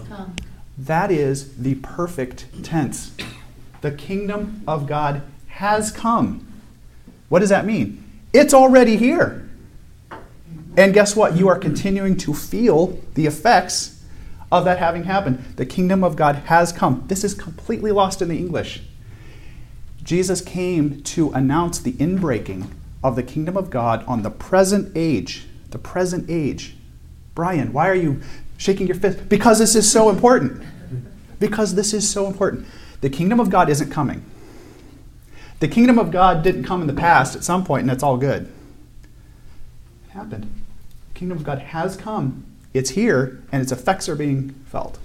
[0.08, 0.34] Come.
[0.78, 3.14] That is the perfect tense.
[3.82, 6.50] The kingdom of God has come.
[7.28, 8.02] What does that mean?
[8.32, 9.46] It's already here.
[10.74, 11.36] And guess what?
[11.36, 14.02] You are continuing to feel the effects
[14.50, 15.44] of that having happened.
[15.56, 17.04] The kingdom of God has come.
[17.08, 18.82] This is completely lost in the English.
[20.02, 22.68] Jesus came to announce the inbreaking
[23.02, 25.46] of the kingdom of God on the present age.
[25.74, 26.76] The present age.
[27.34, 28.20] Brian, why are you
[28.58, 29.28] shaking your fist?
[29.28, 30.62] Because this is so important.
[31.40, 32.68] Because this is so important.
[33.00, 34.24] The kingdom of God isn't coming.
[35.58, 38.16] The kingdom of God didn't come in the past at some point, and that's all
[38.16, 38.52] good.
[40.06, 40.44] It happened.
[41.12, 42.44] The kingdom of God has come.
[42.72, 45.00] It's here, and its effects are being felt.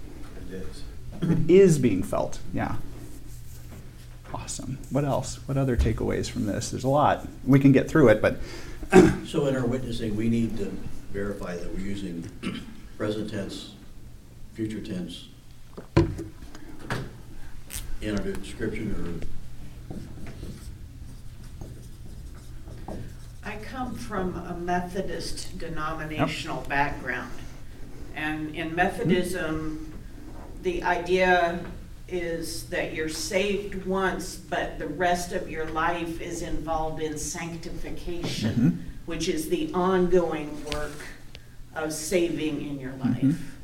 [0.51, 0.84] It is.
[1.23, 2.38] It is being felt.
[2.53, 2.75] Yeah.
[4.32, 4.77] Awesome.
[4.91, 5.39] What else?
[5.47, 6.69] What other takeaways from this?
[6.69, 7.27] There's a lot.
[7.43, 8.38] We can get through it, but
[9.25, 10.65] So in our witnessing, we need to
[11.11, 12.27] verify that we're using
[12.97, 13.75] present tense,
[14.53, 15.27] future tense
[18.01, 19.21] in our description
[23.43, 27.31] I come from a Methodist denominational background.
[28.15, 29.91] And in Methodism,
[30.61, 31.59] the idea
[32.11, 38.85] is that you're saved once, but the rest of your life is involved in sanctification,
[39.05, 40.93] which is the ongoing work
[41.75, 43.55] of saving in your life.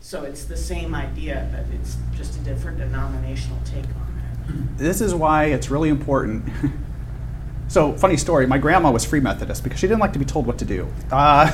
[0.00, 4.78] So it's the same idea, but it's just a different denominational take on it.
[4.78, 6.48] this is why it's really important.
[7.68, 10.46] so, funny story my grandma was Free Methodist because she didn't like to be told
[10.46, 10.88] what to do.
[11.10, 11.52] Uh,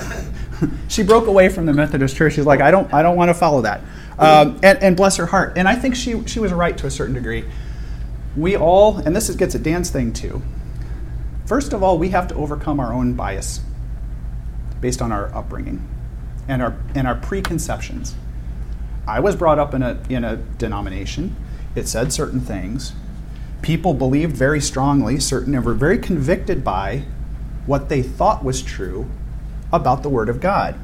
[0.88, 2.34] she broke away from the Methodist church.
[2.34, 3.80] She's like, I don't, I don't want to follow that.
[4.18, 5.54] Um, and, and bless her heart.
[5.56, 7.44] And I think she, she was right to a certain degree.
[8.36, 10.42] We all, and this is, gets at Dan's thing too.
[11.46, 13.60] First of all, we have to overcome our own bias
[14.80, 15.86] based on our upbringing
[16.48, 18.14] and our, and our preconceptions.
[19.06, 21.36] I was brought up in a, in a denomination.
[21.74, 22.92] It said certain things.
[23.62, 27.04] People believed very strongly, certain, and were very convicted by
[27.66, 29.08] what they thought was true
[29.72, 30.78] about the Word of God.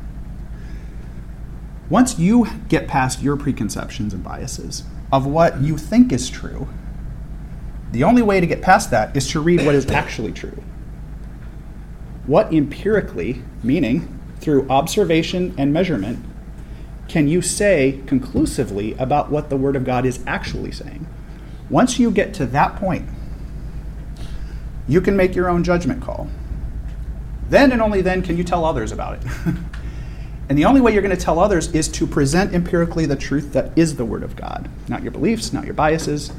[1.91, 6.69] Once you get past your preconceptions and biases of what you think is true,
[7.91, 10.63] the only way to get past that is to read what is actually true.
[12.27, 16.25] What empirically, meaning through observation and measurement,
[17.09, 21.09] can you say conclusively about what the Word of God is actually saying?
[21.69, 23.09] Once you get to that point,
[24.87, 26.29] you can make your own judgment call.
[27.49, 29.57] Then and only then can you tell others about it.
[30.51, 33.53] and the only way you're going to tell others is to present empirically the truth
[33.53, 36.33] that is the Word of God, not your beliefs, not your biases,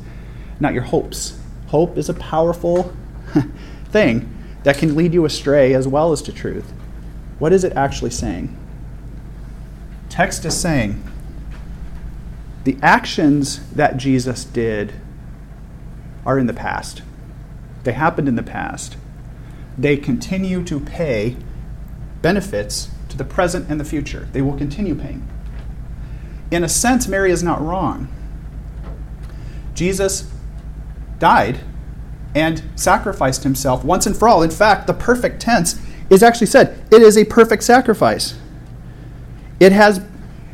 [0.60, 1.40] not your hopes.
[1.68, 2.94] Hope is a powerful
[3.86, 4.30] thing
[4.64, 6.74] that can lead you astray as well as to truth.
[7.40, 8.54] What is it actually saying?
[10.10, 11.02] Text is saying
[12.66, 14.94] the actions that Jesus did
[16.26, 17.02] are in the past.
[17.86, 18.98] They happened in the past.
[19.78, 21.38] They continue to pay
[22.22, 24.28] benefits to the present and the future.
[24.32, 25.28] They will continue paying.
[26.50, 28.08] In a sense, Mary is not wrong.
[29.76, 30.30] Jesus
[31.20, 31.60] died
[32.34, 34.42] and sacrificed himself once and for all.
[34.42, 38.38] In fact, the perfect tense is actually said it is a perfect sacrifice.
[39.60, 40.02] It has,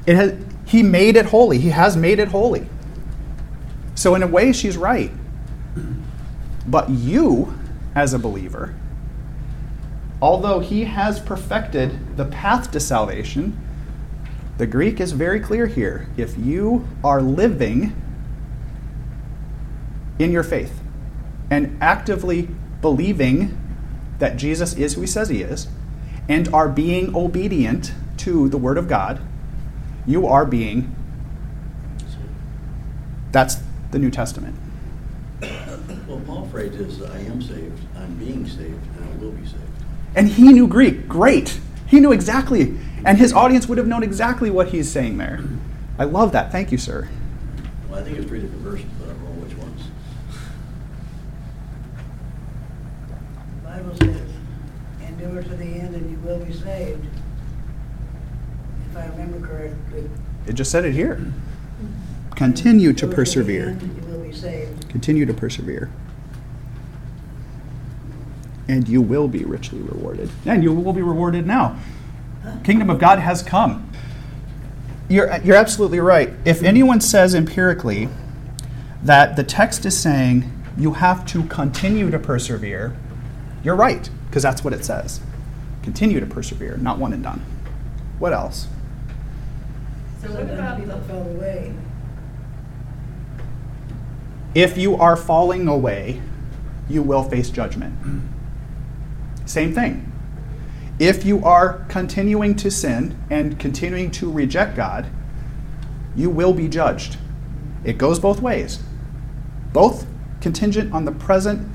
[0.06, 1.60] it has, he made it holy.
[1.60, 2.68] He has made it holy.
[3.96, 5.12] So, in a way, she's right.
[6.68, 7.58] But you,
[7.96, 8.76] as a believer,
[10.22, 13.58] although he has perfected the path to salvation,
[14.58, 16.08] the Greek is very clear here.
[16.18, 17.96] If you are living
[20.18, 20.82] in your faith
[21.52, 22.50] and actively
[22.82, 23.58] believing
[24.20, 25.68] that Jesus is who he says he is,
[26.28, 29.22] and are being obedient to the Word of God,
[30.06, 30.94] you are being.
[33.32, 33.58] That's
[33.92, 34.56] the New Testament.
[36.08, 39.67] Well, Paul phrases, I am saved, I'm being saved, and I will be saved.
[40.16, 41.08] And he knew Greek.
[41.08, 41.60] Great.
[41.88, 42.78] He knew exactly.
[43.06, 45.40] And his audience would have known exactly what he's saying there.
[46.00, 46.52] I love that.
[46.52, 47.08] Thank you, sir.
[47.90, 49.84] Well, I think it's three different versions, but I don't know which ones.
[53.64, 54.30] The Bible says,
[55.08, 57.06] endure to the end and you will be saved.
[58.92, 60.10] If I remember correctly.
[60.48, 61.32] It just said it here.
[62.36, 63.68] Continue to Endure the persevere.
[63.70, 64.90] end, You will be saved.
[64.90, 65.90] Continue to persevere.
[68.68, 70.30] And you will be richly rewarded.
[70.46, 71.80] And you will be rewarded now.
[72.64, 73.90] Kingdom of God has come.
[75.10, 76.34] You're, you're absolutely right.
[76.46, 78.10] If anyone says empirically
[79.04, 82.96] that the text is saying you have to continue to persevere,
[83.64, 85.22] you're right, because that's what it says.
[85.82, 87.42] Continue to persevere, not one and done.
[88.20, 88.68] What else?
[90.22, 91.74] So what about people fall away.
[94.54, 96.22] If you are falling away,
[96.90, 97.94] you will face judgment.
[99.48, 100.12] Same thing.
[101.00, 105.08] If you are continuing to sin and continuing to reject God,
[106.16, 107.18] you will be judged.
[107.84, 108.80] It goes both ways.
[109.74, 110.06] Both
[110.42, 111.68] contingent on the present.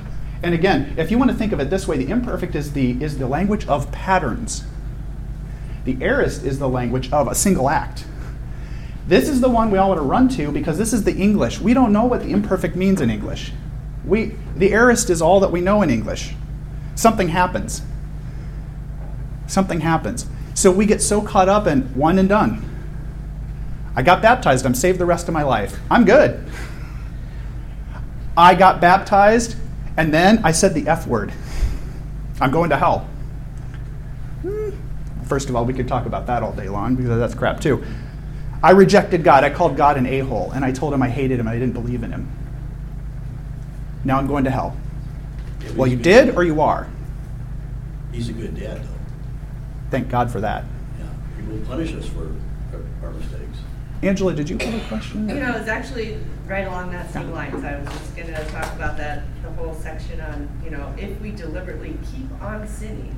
[0.42, 3.02] And again, if you want to think of it this way, the imperfect is the,
[3.02, 4.64] is the language of patterns.
[5.84, 8.04] The aorist is the language of a single act.
[9.06, 11.60] This is the one we all want to run to because this is the English.
[11.60, 13.52] We don't know what the imperfect means in English.
[14.04, 16.34] We, the aorist is all that we know in English.
[17.02, 17.82] Something happens.
[19.48, 20.24] Something happens.
[20.54, 22.64] So we get so caught up in one and done.
[23.96, 24.64] I got baptized.
[24.64, 25.80] I'm saved the rest of my life.
[25.90, 26.48] I'm good.
[28.36, 29.56] I got baptized
[29.96, 31.32] and then I said the F word.
[32.40, 33.00] I'm going to hell.
[34.42, 34.70] Hmm.
[35.24, 37.84] First of all, we could talk about that all day long because that's crap too.
[38.62, 39.42] I rejected God.
[39.42, 41.58] I called God an a hole and I told him I hated him and I
[41.58, 42.30] didn't believe in him.
[44.04, 44.76] Now I'm going to hell.
[45.64, 46.86] Yeah, Well, you did good- or you are.
[48.12, 48.88] He's a good dad, though.
[49.90, 50.64] Thank God for that.
[50.98, 51.06] Yeah,
[51.40, 52.26] he will punish us for
[52.72, 53.58] our- our mistakes.
[54.02, 55.28] Angela, did you have a question?
[55.28, 57.62] you know, it's actually right along that same lines.
[57.64, 61.30] I was just gonna talk about that, the whole section on, you know, if we
[61.30, 63.14] deliberately keep on sinning,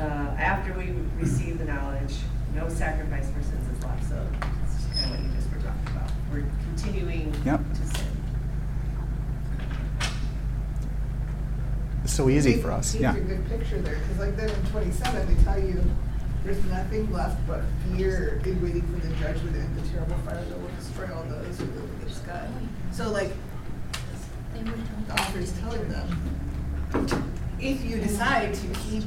[0.00, 0.02] uh,
[0.38, 2.16] after we receive the knowledge,
[2.54, 4.08] no sacrifice for sins is left.
[4.08, 4.16] So
[4.64, 6.10] it's just kind of what you just were talking about.
[6.32, 6.44] We're
[6.74, 7.60] continuing Yep.
[7.74, 8.06] to sin.
[12.16, 12.94] So easy for us.
[12.94, 13.14] Yeah.
[13.14, 15.80] a good picture there, because like then in twenty-seven, they tell you,
[16.44, 17.62] there's nothing left but
[17.94, 21.58] fear in waiting for the judgment and the terrible fire that will destroy all those
[21.58, 22.48] who live against God.
[22.92, 23.32] So like,
[24.54, 27.28] the author is telling them,
[27.60, 29.04] if you decide to keep,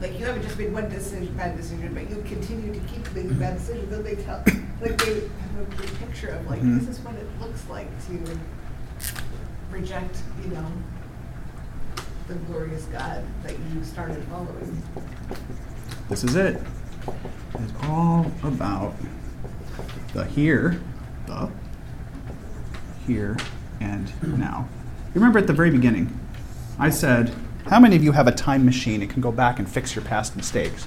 [0.00, 3.38] like you haven't just made one decision, bad decision, but you continue to keep making
[3.38, 4.42] bad decisions, then they tell,
[4.80, 6.78] like they have a good picture of like, Mhm.
[6.78, 8.38] this is what it looks like to
[9.72, 10.66] reject, you know,
[12.28, 14.82] the glorious God that you started following.
[16.08, 16.58] This is it.
[17.54, 18.94] It's all about
[20.14, 20.80] the here,
[21.26, 21.50] the
[23.06, 23.36] here,
[23.80, 24.66] and now.
[25.08, 26.18] You remember at the very beginning,
[26.78, 27.34] I said,
[27.66, 30.04] How many of you have a time machine and can go back and fix your
[30.04, 30.86] past mistakes?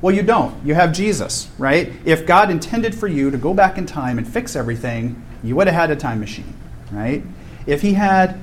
[0.00, 0.64] Well, you don't.
[0.64, 1.92] You have Jesus, right?
[2.04, 5.66] If God intended for you to go back in time and fix everything, you would
[5.66, 6.54] have had a time machine,
[6.92, 7.24] right?
[7.66, 8.38] If he had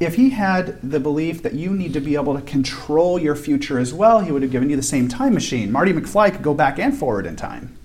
[0.00, 3.78] if he had the belief that you need to be able to control your future
[3.78, 5.72] as well, he would have given you the same time machine.
[5.72, 7.76] Marty McFly could go back and forward in time.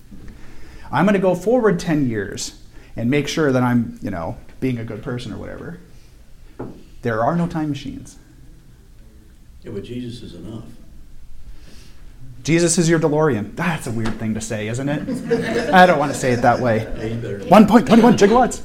[0.91, 2.61] I'm going to go forward 10 years
[2.95, 5.79] and make sure that I'm, you know, being a good person or whatever.
[7.01, 8.17] There are no time machines.
[9.63, 10.65] Yeah, but Jesus is enough.
[12.43, 13.55] Jesus is your DeLorean.
[13.55, 15.73] That's a weird thing to say, isn't it?
[15.73, 16.83] I don't want to say it that way.
[16.97, 17.39] Yeah, you better.
[17.39, 18.61] 1.21 gigawatts.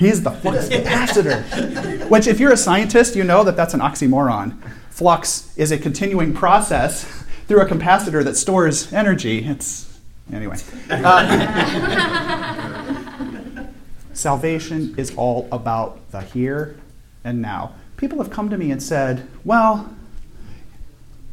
[0.00, 1.44] He's the flux capacitor.
[1.44, 2.08] He's the flux capacitor.
[2.08, 4.56] Which, if you're a scientist, you know that that's an oxymoron.
[4.88, 7.04] Flux is a continuing process
[7.46, 9.44] through a capacitor that stores energy.
[9.44, 10.00] It's
[10.32, 10.56] anyway.
[10.88, 11.26] Uh,
[14.14, 16.76] salvation is all about the here
[17.22, 17.74] and now.
[17.98, 19.94] People have come to me and said, "Well,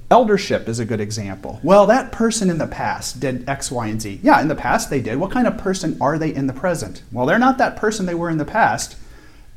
[0.09, 1.59] eldership is a good example.
[1.63, 4.19] Well, that person in the past did X, Y, and Z.
[4.23, 5.17] Yeah, in the past they did.
[5.17, 7.03] What kind of person are they in the present?
[7.11, 8.95] Well, they're not that person they were in the past.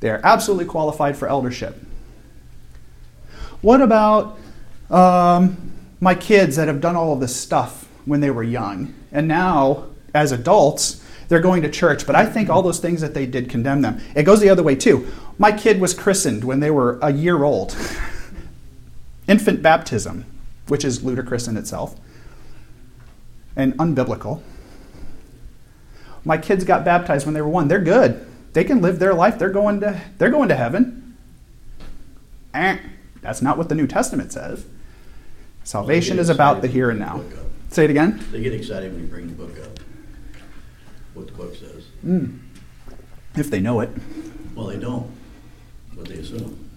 [0.00, 1.76] They're absolutely qualified for eldership.
[3.60, 4.38] What about
[4.88, 9.28] um, my kids that have done all of this stuff when they were young, and
[9.28, 13.24] now, as adults, they're going to church, but I think all those things that they
[13.24, 14.00] did condemn them.
[14.16, 15.06] It goes the other way, too.
[15.38, 17.76] My kid was christened when they were a year old.
[19.28, 20.24] Infant baptism,
[20.70, 21.98] which is ludicrous in itself
[23.56, 24.40] and unbiblical.
[26.24, 27.68] My kids got baptized when they were one.
[27.68, 28.24] They're good.
[28.52, 29.38] They can live their life.
[29.38, 31.16] They're going to, they're going to heaven.
[32.54, 32.78] Eh,
[33.20, 34.64] that's not what the New Testament says.
[35.64, 37.22] Salvation is about the here and now.
[37.68, 38.24] Say it again.
[38.30, 39.78] They get excited when you bring the book up,
[41.14, 41.84] what the book says.
[42.04, 42.38] Mm.
[43.36, 43.90] If they know it.
[44.54, 45.10] Well, they don't,
[45.94, 46.69] but they assume.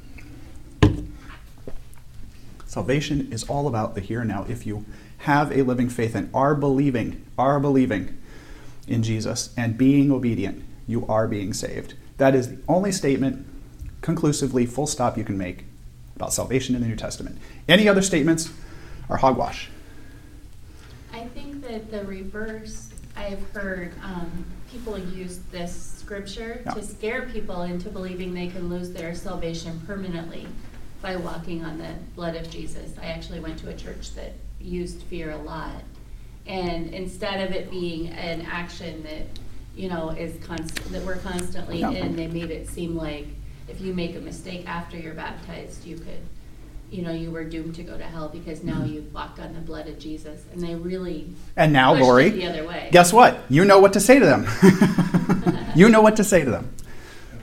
[2.74, 4.48] Salvation is all about the here and now.
[4.50, 4.84] If you
[5.20, 8.18] have a living faith and are believing, are believing
[8.88, 11.94] in Jesus and being obedient, you are being saved.
[12.18, 13.46] That is the only statement,
[14.02, 15.66] conclusively, full stop, you can make
[16.16, 17.38] about salvation in the New Testament.
[17.70, 18.52] Any other statements
[19.08, 19.70] are hogwash.
[21.14, 26.74] I think that the reverse, I've heard um, people use this scripture Yeah.
[26.74, 30.48] to scare people into believing they can lose their salvation permanently
[31.04, 32.94] by walking on the blood of Jesus.
[33.00, 35.84] I actually went to a church that used fear a lot.
[36.48, 39.28] And instead of it being an action that,
[39.76, 41.90] you know, is constant, that we're constantly Yeah.
[41.92, 43.28] in, they made it seem like
[43.68, 46.22] if you make a mistake after you're baptized, you could,
[46.90, 48.80] you know, you were doomed to go to hell because Mm-hmm.
[48.80, 50.42] now you've walked on the blood of Jesus.
[50.54, 52.88] And they really And now, pushed it Lori, the other way.
[52.94, 53.40] guess what?
[53.50, 54.48] You know what to say to them.
[55.76, 56.70] you know what to say to them.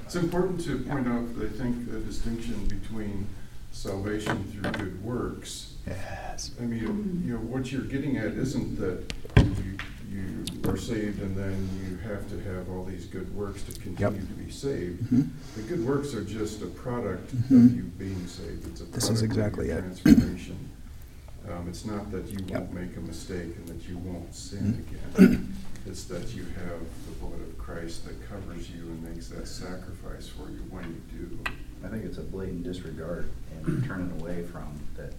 [0.06, 3.26] It's important to point out, I think, the distinction between
[3.72, 5.74] salvation through good works.
[5.86, 6.50] Yes.
[6.60, 9.76] I mean, you know, what you're getting at isn't that you,
[10.10, 14.20] you are saved and then you have to have all these good works to continue
[14.20, 15.02] to be saved.
[15.10, 15.28] Mhm.
[15.56, 17.66] The good works are just a product Mhm.
[17.66, 18.66] of you being saved.
[18.68, 19.80] It's a This is product of exactly your it.
[20.02, 20.56] transformation.
[21.48, 22.60] Um, it's not that you Yep.
[22.60, 25.16] won't make a mistake and that you won't sin Mhm.
[25.16, 25.54] again.
[25.86, 30.28] It's that you have the blood of Christ that covers you and makes that sacrifice
[30.28, 31.38] for you when you do.
[31.84, 33.28] I think it's a blatant disregard
[33.64, 35.12] and turning away from that.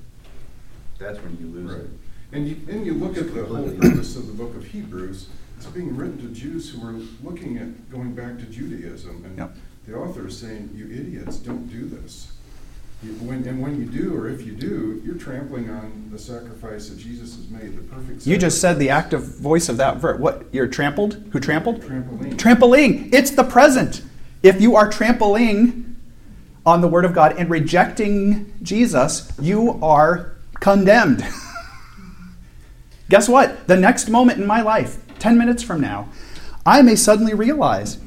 [0.99, 1.81] That's when you lose Right.
[1.81, 1.89] it.
[2.33, 3.89] And you, and you look at the whole Completely.
[3.89, 7.89] purpose of the book of Hebrews, it's being written to Jews who are looking at
[7.91, 9.23] going back to Judaism.
[9.25, 9.55] And Yep.
[9.87, 12.31] the author is saying, you idiots, don't do this.
[13.03, 16.87] You- When, and when you do, or if you do, you're trampling on the sacrifice
[16.89, 20.19] that Jesus has made, the perfect You just said the active voice of that verse.
[20.19, 20.45] What?
[20.53, 21.21] You're trampled?
[21.31, 21.81] Who trampled?
[21.81, 22.35] Trampoline.
[22.37, 23.09] Trampoline.
[23.13, 24.03] It's the present.
[24.43, 25.90] If you are trampling
[26.65, 31.25] on the Word of God and rejecting Jesus, you are condemned.
[33.09, 33.67] Guess what?
[33.67, 36.09] The next moment in my life, 10 minutes from now,
[36.65, 37.97] I may suddenly realize,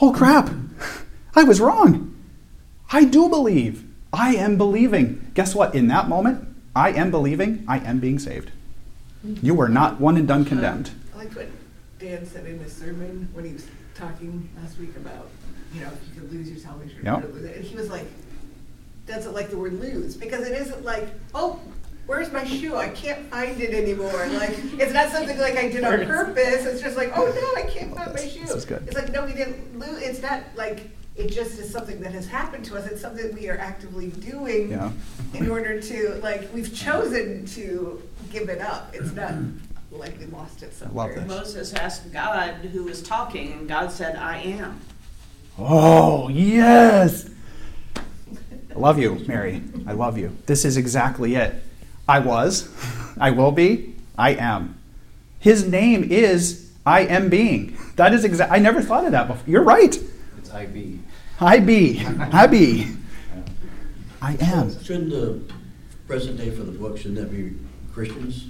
[0.00, 0.50] oh crap,
[1.34, 2.14] I was wrong.
[2.92, 3.84] I do believe.
[4.12, 5.30] I am believing.
[5.34, 5.74] Guess what?
[5.74, 6.46] In that moment,
[6.76, 8.50] I am believing, I am being saved.
[9.24, 10.90] You were not one and done uh, condemned.
[11.14, 11.48] I like what
[11.98, 15.28] Dan said in his sermon when he was talking last week about,
[15.74, 17.16] you know, if you could lose your salvation, Yep.
[17.16, 17.56] you could lose it.
[17.56, 18.06] And he was like,
[19.06, 21.58] doesn't like the word lose because it isn't like, oh,
[22.06, 22.76] where's my shoe?
[22.76, 24.26] I can't find it anymore.
[24.28, 26.64] Like, it's not something like I did on purpose.
[26.66, 28.40] It's just like, oh no, I can't find my shoe.
[28.40, 28.82] This is good.
[28.86, 30.00] It's like, no, we didn't lose.
[30.02, 32.86] It's not like, it just is something that has happened to us.
[32.86, 34.90] It's something we are actively doing Yeah.
[35.34, 38.94] in order to, like, we've chosen to give it up.
[38.94, 39.34] It's not
[39.90, 41.14] like we lost it love somewhere.
[41.16, 41.28] this.
[41.28, 44.80] Moses asked God who was talking, and God said, I am.
[45.58, 47.28] Oh, yes.
[47.96, 49.62] I love you, Mary.
[49.86, 50.36] I love you.
[50.46, 51.62] This is exactly it.
[52.08, 52.68] I was,
[53.20, 54.78] I will be, I am.
[55.38, 57.76] His name is I am being.
[57.96, 58.50] That is exact.
[58.50, 59.44] I never thought of that before.
[59.46, 59.96] You're right.
[60.38, 61.00] It's IB.
[61.40, 62.04] I be.
[62.06, 62.88] I be.
[64.20, 64.82] I am.
[64.82, 65.40] Shouldn't the
[66.06, 67.56] present day for the book, shouldn't that be
[67.92, 68.46] Christians,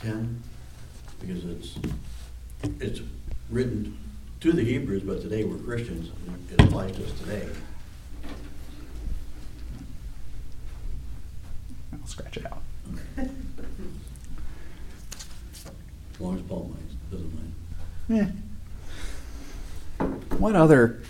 [0.00, 0.42] ten?
[1.20, 1.78] Because it's,
[2.80, 3.00] it's
[3.50, 3.96] written
[4.40, 6.10] to the Hebrews, but today we're Christians,
[6.50, 7.46] it applies to us today.
[11.92, 12.62] I'll scratch it out.
[13.18, 13.28] As
[16.18, 17.34] long as Paul minds, doesn't
[18.08, 18.42] mind.
[20.00, 20.06] Eh.
[20.38, 21.02] What other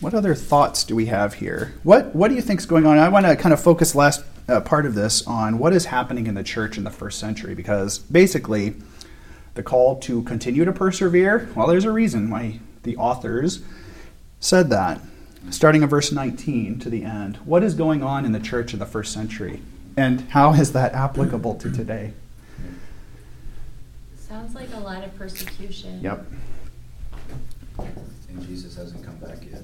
[0.00, 1.74] what other thoughts do we have here?
[1.84, 2.98] What what do you think's going on?
[2.98, 6.26] I want to kind of focus last uh, part of this on what is happening
[6.26, 8.74] in the church in the first century because basically
[9.54, 13.62] the call to continue to persevere, well there's a reason why the authors
[14.40, 15.00] said that.
[15.50, 17.36] Starting at verse 19 to the end.
[17.38, 19.60] What is going on in the church in the first century?
[19.96, 22.12] And how is that applicable to today?
[24.16, 26.00] Sounds like a lot of persecution.
[26.02, 26.26] Yep.
[27.78, 29.62] And Jesus hasn't come back yet.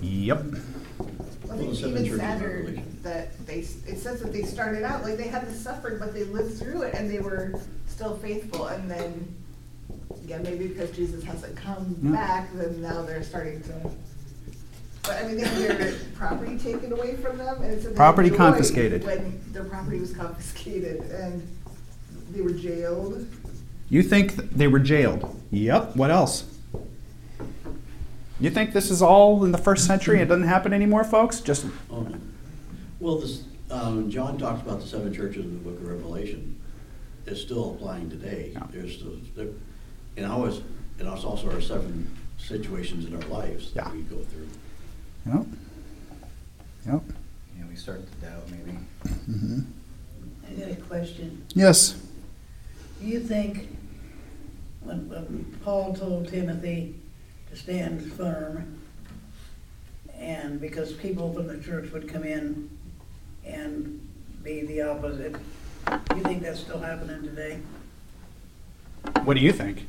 [0.00, 0.44] Yep.
[1.52, 5.16] I think the even churches sadder that they, it says that they started out, like
[5.16, 8.90] they had the suffering, but they lived through it and they were still faithful and
[8.90, 9.34] then,
[10.26, 12.12] yeah, maybe because Jesus hasn't come Yeah.
[12.12, 13.90] back, then now they're starting to.
[15.02, 17.86] But I mean, they had their property taken away from them and it's.
[17.96, 19.04] Property confiscated.
[19.04, 21.46] When their property was confiscated and
[22.30, 23.26] they were jailed.
[23.90, 25.38] You think th- they were jailed?
[25.50, 25.96] Yep.
[25.96, 26.44] What else?
[28.42, 30.16] You think this is all in the first century?
[30.16, 31.40] And it doesn't happen anymore, folks?
[31.40, 32.18] Just Oh, no.
[32.98, 36.58] Well, this, um, John talks about the seven churches in the book of Revelation.
[37.24, 38.50] It's still applying today.
[38.52, 38.66] Yeah.
[38.72, 39.46] There's, still- there,
[40.16, 40.58] and I was,
[40.98, 43.84] and it's also our seven situations in our lives Yeah.
[43.84, 44.48] that we go through.
[45.26, 45.46] yep.
[46.86, 47.02] Yep.
[47.56, 48.76] You know, we start to doubt maybe.
[49.26, 49.60] hmm
[50.48, 51.44] I got a question.
[51.54, 51.94] Yes.
[53.00, 53.68] Do you think
[54.80, 56.96] when, when Paul told Timothy
[57.52, 58.78] to stand firm,
[60.18, 62.70] and because people from the church would come in
[63.44, 64.00] and
[64.42, 65.34] be the opposite,
[65.86, 67.58] do you think that's still happening today?
[69.24, 69.86] What do you think?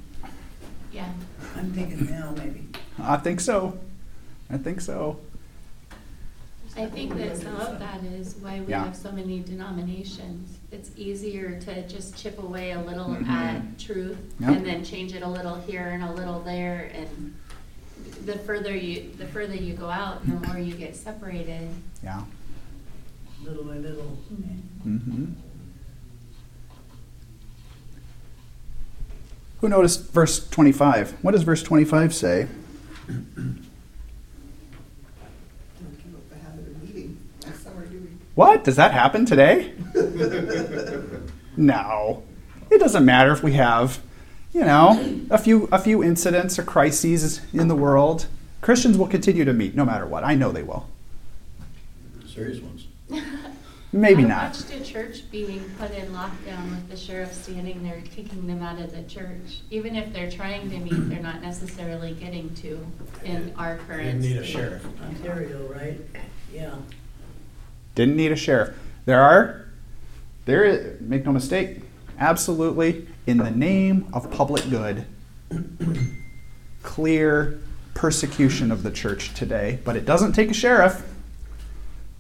[0.91, 1.09] Yeah.
[1.55, 2.67] I'm thinking now, maybe.
[2.99, 3.77] I think so.
[4.49, 5.19] I think so.
[6.75, 8.85] I think that some of that is why we Yeah.
[8.85, 10.57] have so many denominations.
[10.71, 13.27] It's easier to just chip away a little Mhm.
[13.27, 14.49] at truth Yep.
[14.49, 17.35] and then change it a little here and a little there and
[18.25, 21.69] the further you, the further you go out, the more you get separated.
[22.03, 22.23] Yeah.
[23.43, 24.03] Little by little.
[24.83, 25.25] hmm
[29.61, 31.11] Who noticed verse 25?
[31.23, 32.47] What does verse 25 say?
[33.07, 33.65] Don't
[35.97, 38.19] keep up the habit of meeting, as some are doing.
[38.35, 38.63] What?
[38.65, 39.73] Does that happen today?
[41.55, 42.23] No.
[42.71, 44.01] It doesn't matter if we have,
[44.53, 48.27] you know, a few a few incidents or crises in the world.
[48.61, 50.23] Christians will continue to meet no matter what.
[50.23, 50.87] I know they will.
[52.27, 52.87] Serious ones.
[53.95, 54.43] Maybe I not.
[54.53, 58.79] watched a church being put in lockdown with the sheriff standing there kicking them out
[58.79, 59.59] of the church.
[59.69, 62.83] Even if they're trying to meet, they're not necessarily getting to
[63.23, 64.19] in our You current.
[64.21, 64.83] need a sheriff.
[65.03, 65.99] Ontario, right?
[66.51, 66.75] Yeah.
[67.93, 68.75] Didn't need a sheriff.
[69.05, 69.65] There are
[70.45, 71.81] there is, make no mistake,
[72.19, 75.05] absolutely in the name of public good.
[76.81, 77.59] Clear
[77.93, 81.03] persecution of the church today, but it doesn't take a sheriff.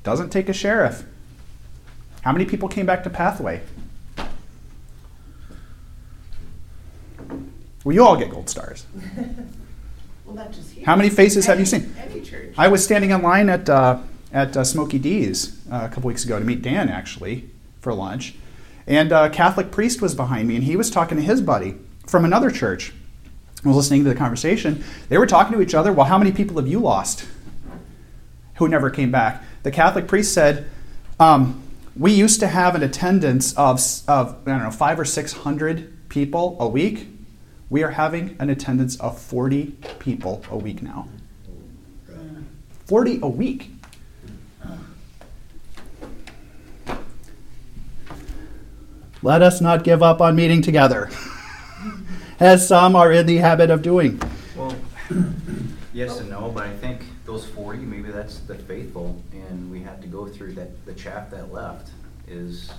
[0.03, 1.03] Doesn't take a sheriff.
[2.21, 3.61] How many people came back to Pathway?
[7.83, 8.85] Well, you all get gold stars.
[10.25, 10.85] Well, not just here.
[10.85, 11.93] How many faces have you seen?
[11.99, 12.53] Any church.
[12.57, 13.99] I was standing in line at uh,
[14.31, 17.49] at uh, Smoky D's uh, a couple weeks ago to meet Dan actually
[17.81, 18.35] for lunch,
[18.87, 21.75] and a Catholic priest was behind me, and he was talking to his buddy
[22.07, 22.93] from another church.
[23.63, 24.83] I was listening to the conversation.
[25.09, 25.93] They were talking to each other.
[25.93, 27.25] Well, how many people have you lost
[28.55, 29.43] who never came back?
[29.63, 30.69] the Catholic priest said,
[31.19, 31.61] um,
[31.95, 36.09] we used to have an attendance of, of I don't know five or six hundred
[36.09, 37.07] people a week.
[37.69, 41.07] We are having an attendance of forty people a week now.
[42.85, 43.71] Forty a week.
[49.23, 51.09] Let us not give up on meeting together,
[52.41, 54.21] as some are in the habit of doing.
[54.53, 54.75] Well,
[55.93, 60.01] yes and no, but I think those forty, maybe that's the faithful, and we have
[60.01, 61.91] to go through that, the chaff that left
[62.27, 62.69] is,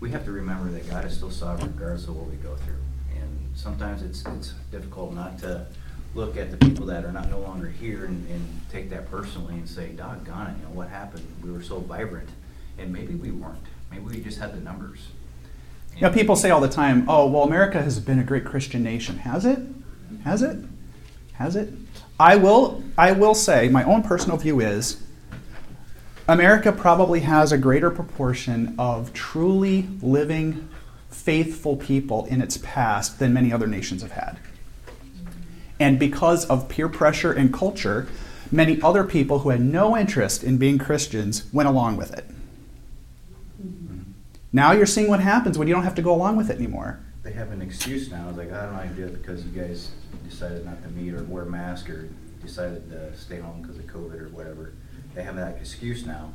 [0.00, 2.82] we have to remember that God is still sovereign regardless of what we go through.
[3.18, 5.66] And sometimes it's, it's difficult not to
[6.14, 9.54] look at the people that are not no longer here and, and take that personally
[9.54, 11.26] and say, doggone it, you know, what happened?
[11.42, 12.28] We were so vibrant,
[12.78, 13.64] and maybe we weren't,
[13.94, 15.08] maybe we just had the numbers.
[15.96, 18.82] You know, people say all the time, "Oh, well, America has been a great Christian
[18.82, 19.60] nation." Has it?
[20.24, 20.58] Has it?
[21.34, 21.72] Has it?
[22.18, 22.82] I will.
[22.98, 25.00] I will say my own personal view is
[26.26, 30.68] America probably has a greater proportion of truly living,
[31.10, 34.38] faithful people in its past than many other nations have had.
[35.78, 38.08] And because of peer pressure and culture,
[38.50, 42.24] many other people who had no interest in being Christians went along with it.
[44.54, 47.00] Now you're seeing what happens when you don't have to go along with it anymore.
[47.24, 48.28] they have an excuse now.
[48.28, 49.90] It's like, I don't know, I do it because you guys
[50.28, 52.08] decided not to meet or wear masks or
[52.40, 54.74] decided to stay home because of COVID or whatever.
[55.14, 56.32] They have that excuse now.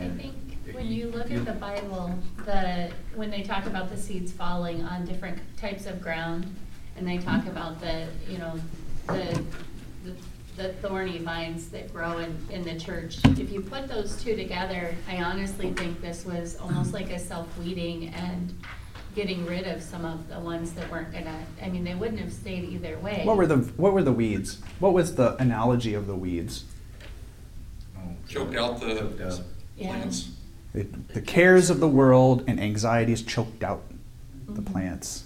[0.00, 0.34] I think
[0.72, 2.14] when you look at the Bible,
[2.46, 6.46] the, when they talk about the seeds falling on different types of ground,
[6.96, 8.58] and they talk about the, you know,
[9.08, 9.44] the,
[10.56, 14.36] the- the thorny vines that grow in, in the church, if you put those two
[14.36, 18.54] together, I honestly think this was almost like a self-weeding and
[19.14, 22.32] getting rid of some of the ones that weren't gonna, I mean, they wouldn't have
[22.32, 23.22] stayed either way.
[23.24, 24.58] What were the What were the weeds?
[24.78, 26.64] What was the analogy of the weeds?
[27.96, 29.40] Oh, Choked out the Choked out.
[29.76, 29.88] Yeah.
[29.96, 30.30] plants.
[30.74, 33.82] It, the cares of the world and anxieties choked out
[34.46, 34.66] the Mhm.
[34.72, 35.24] plants,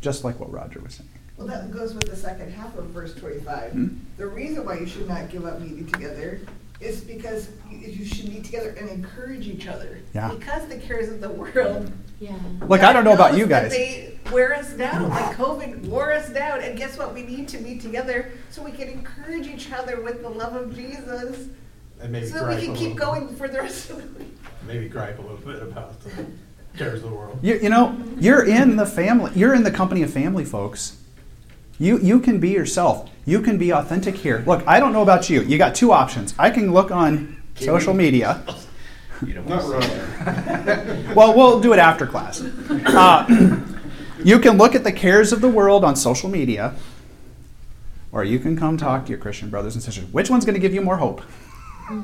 [0.00, 1.08] just like what Roger was saying.
[1.42, 3.72] Well, that goes with the second half of verse twenty-five.
[3.72, 3.88] Hmm?
[4.16, 6.40] The reason why you should not give up meeting together
[6.80, 9.98] is because you you should meet together and encourage each other.
[10.14, 10.30] Yeah.
[10.32, 11.90] Because the cares of the world.
[12.20, 12.38] Yeah.
[12.68, 13.72] Look, I don't know about you knows that guys.
[13.72, 17.12] They wear us down, like COVID wore us down, and guess what?
[17.12, 20.76] We need to meet together so we can encourage each other with the love of
[20.76, 21.48] Jesus.
[22.00, 23.96] And maybe So that gripe we a can keep little- going for the rest of
[23.96, 24.36] the week.
[24.68, 26.10] Maybe gripe a little bit about the
[26.78, 27.40] cares of the world.
[27.42, 29.32] You, you know, you're in the family.
[29.34, 30.98] You're in the company of family, folks.
[31.82, 33.10] You you can be yourself.
[33.24, 34.44] You can be authentic here.
[34.46, 35.42] Look, I don't know about you.
[35.42, 36.32] You got two options.
[36.38, 38.42] I can look on social media.
[39.24, 41.14] You don't Not want.
[41.14, 42.40] Well, we'll do it after class.
[42.42, 43.62] Uh,
[44.24, 46.74] you can look at the cares of the world on social media,
[48.10, 50.06] or you can come talk to your Christian brothers and sisters.
[50.12, 51.22] Which one's going to give you more hope?
[51.88, 51.94] I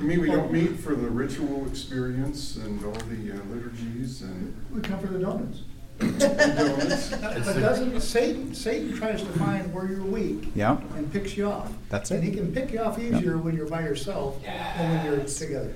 [0.00, 4.80] mean, we don't meet for the ritual experience and all the uh, liturgies and We
[4.80, 5.60] come for the donuts.
[5.98, 7.10] Donuts.
[7.10, 10.78] But doesn't, Satan, Satan tries to find where you're weak Yeah.
[10.96, 11.72] and picks you off.
[11.88, 12.26] That's And it.
[12.30, 15.72] he can pick you off easier when you're by yourself than when you're together.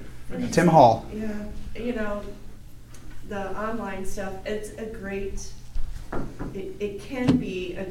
[0.52, 1.06] Tim Hall.
[1.12, 1.32] Yeah,
[1.74, 2.22] you know,
[3.28, 5.52] the online stuff, it's a great,
[6.54, 7.86] it, it can be a,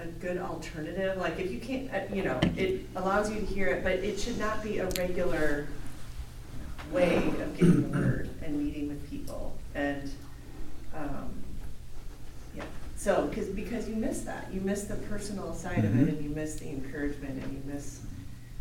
[0.00, 3.68] a good alternative, like if you can't, uh, you know, it allows you to hear
[3.68, 5.66] it, but it should not be a regular
[6.92, 10.10] way of getting the word and meeting with people, and,
[10.98, 11.30] um,
[12.56, 12.64] yeah,
[12.96, 16.02] so, because, because you miss that, you miss the personal side of Mhm.
[16.02, 18.00] it, and you miss the encouragement, and you miss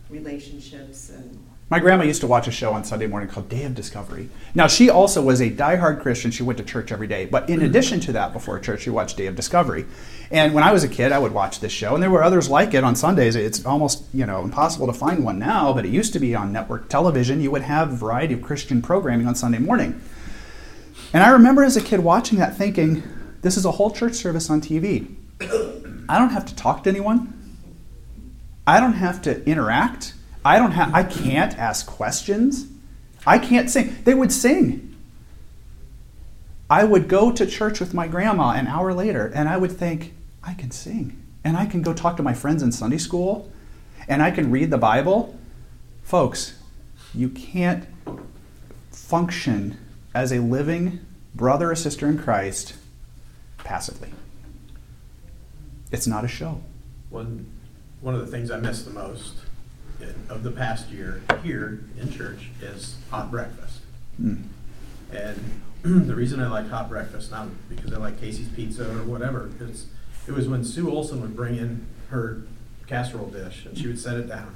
[0.09, 1.37] relationships and
[1.69, 4.29] My grandma used to watch a show on Sunday morning called Day of Discovery.
[4.55, 6.31] Now, she also was a diehard Christian.
[6.31, 7.25] She went to church every day.
[7.25, 9.85] But in addition to that, before church, she watched Day of Discovery.
[10.31, 11.93] And when I was a kid, I would watch this show.
[11.93, 13.35] And there were others like it on Sundays.
[13.35, 16.53] It's almost, you know, impossible to find one now, but it used to be on
[16.53, 17.41] network television.
[17.41, 19.99] You would have a variety of Christian programming on Sunday morning.
[21.13, 23.03] And I remember as a kid watching that thinking,
[23.41, 25.15] this is a whole church service on TV.
[26.09, 27.33] I don't have to talk to anyone.
[28.65, 30.13] I don't have to interact.
[30.43, 32.67] I don't have I can't ask questions.
[33.25, 33.97] I can't sing.
[34.03, 34.95] They would sing.
[36.69, 40.13] I would go to church with my grandma an hour later and I would think,
[40.43, 41.23] I can sing.
[41.43, 43.49] And I can go talk to my friends in Sunday school
[44.07, 45.37] and I can read the Bible.
[46.03, 46.59] Folks,
[47.13, 47.85] you can't
[48.91, 49.77] function
[50.17, 50.99] as a living
[51.35, 52.73] brother or sister in Christ
[53.59, 54.09] passively.
[55.91, 56.61] It's not a show.
[57.11, 57.45] One,
[58.01, 59.35] one of the things I miss the most
[60.01, 63.81] in- of the past year here in church is hot breakfast.
[64.19, 64.45] Mm.
[65.11, 65.61] And
[66.07, 69.85] the reason I like hot breakfast, not because I like Casey's Pizza or whatever, it's,
[70.27, 72.41] it was when Sue Olson would bring in her
[72.87, 74.55] casserole dish and she would set it down.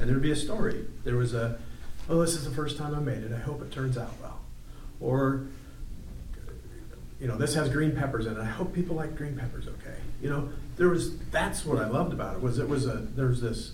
[0.00, 0.86] and there'd be a story.
[1.04, 1.60] There was a,
[2.08, 3.32] oh, this is the first time I made it.
[3.32, 4.37] I hope it turns out well.
[5.00, 5.46] Or,
[7.20, 8.40] you know, this has green peppers in it.
[8.40, 9.66] I hope people like green peppers.
[9.66, 9.96] Okay.
[10.20, 11.18] You know, there was.
[11.30, 12.42] That's what I loved about it.
[12.42, 13.72] Was it was a there's this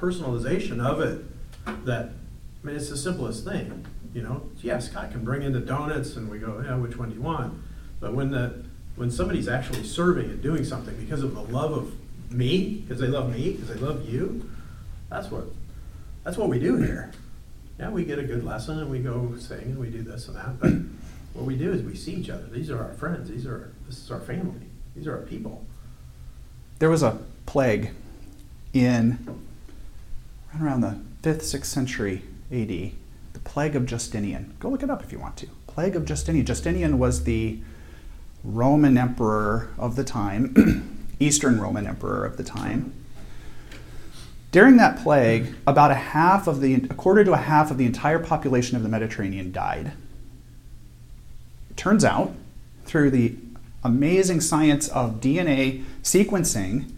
[0.00, 1.24] personalization of it
[1.84, 2.10] that
[2.62, 3.86] I mean, it's the simplest thing.
[4.12, 7.10] You know, yeah, Scott can bring in the donuts, and we go, yeah, which one
[7.10, 7.54] do you want?
[8.00, 8.64] But when the
[8.96, 13.06] when somebody's actually serving and doing something because of the love of me, because they
[13.06, 14.50] love me, because they love you,
[15.10, 15.44] that's what
[16.24, 17.12] that's what we do here.
[17.78, 20.36] Yeah, we get a good lesson and we go sing and we do this and
[20.36, 20.72] that, but
[21.34, 22.46] what we do is we see each other.
[22.46, 23.28] These are our friends.
[23.28, 24.66] These are this is our family.
[24.94, 25.64] These are our people.
[26.78, 27.90] There was a plague
[28.72, 29.18] in
[30.52, 34.54] right around the 5th, 6th century AD, the plague of Justinian.
[34.60, 35.48] Go look it up if you want to.
[35.66, 36.46] Plague of Justinian.
[36.46, 37.58] Justinian was the
[38.42, 42.94] Roman emperor of the time, Eastern Roman emperor of the time.
[44.56, 47.84] During that plague, about a half of the, a quarter to a half of the
[47.84, 49.92] entire population of the Mediterranean died.
[51.68, 52.34] It turns out,
[52.86, 53.36] through the
[53.84, 56.90] amazing science of DNA sequencing,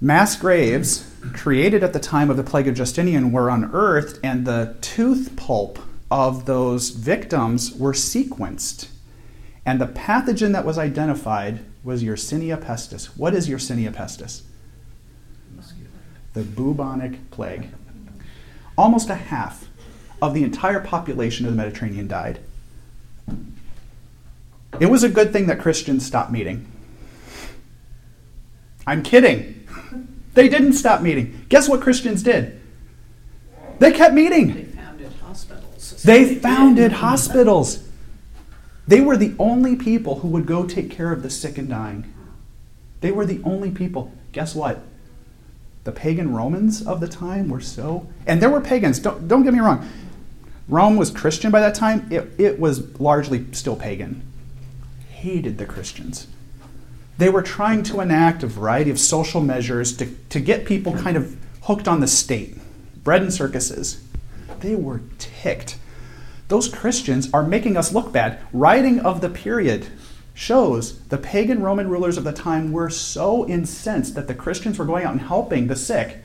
[0.00, 4.76] mass graves created at the time of the plague of Justinian were unearthed, and the
[4.80, 8.86] tooth pulp of those victims were sequenced.
[9.66, 13.06] And the pathogen that was identified was Yersinia pestis.
[13.16, 14.42] What is Yersinia pestis?
[16.34, 17.68] The bubonic plague.
[18.76, 19.68] Almost a half
[20.20, 22.38] of the entire population of the Mediterranean died.
[24.80, 26.66] It was a good thing that Christians stopped meeting.
[28.86, 29.68] I'm kidding.
[30.34, 31.44] They didn't stop meeting.
[31.48, 32.60] Guess what Christians did?
[33.78, 34.54] They kept meeting.
[34.54, 36.02] They founded hospitals.
[36.02, 37.88] They founded hospitals.
[38.88, 42.12] They were the only people who would go take care of the sick and dying.
[43.00, 44.12] They were the only people.
[44.32, 44.82] Guess what?
[45.84, 49.52] The pagan Romans of the time were so, and there were pagans, don't, don't get
[49.52, 49.88] me wrong.
[50.68, 54.22] Rome was Christian by that time, it, it was largely still pagan.
[55.10, 56.28] Hated the Christians.
[57.18, 61.16] They were trying to enact a variety of social measures to, to get people kind
[61.16, 62.56] of hooked on the state,
[63.02, 64.02] bread and circuses.
[64.60, 65.78] They were ticked.
[66.48, 68.38] Those Christians are making us look bad.
[68.52, 69.86] Writing of the period
[70.34, 74.84] shows the pagan Roman rulers of the time were so incensed that the Christians were
[74.84, 76.18] going out and helping the sick.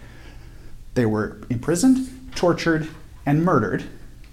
[0.93, 2.87] They were imprisoned, tortured,
[3.25, 3.83] and murdered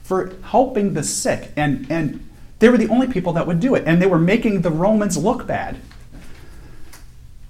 [0.03, 1.51] for helping the sick.
[1.57, 3.85] And, and they were the only people that would do it.
[3.87, 5.79] And they were making the Romans look bad.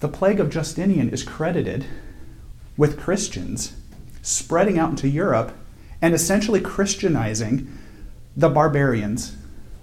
[0.00, 1.84] The plague of Justinian is credited
[2.76, 3.76] with Christians
[4.22, 5.52] spreading out into Europe
[6.00, 7.70] and essentially Christianizing
[8.36, 9.36] the barbarians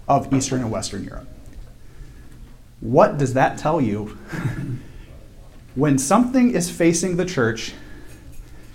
[0.07, 1.27] of Eastern and Western Europe.
[2.81, 4.17] What does that tell you?
[5.75, 7.73] when something is facing the church,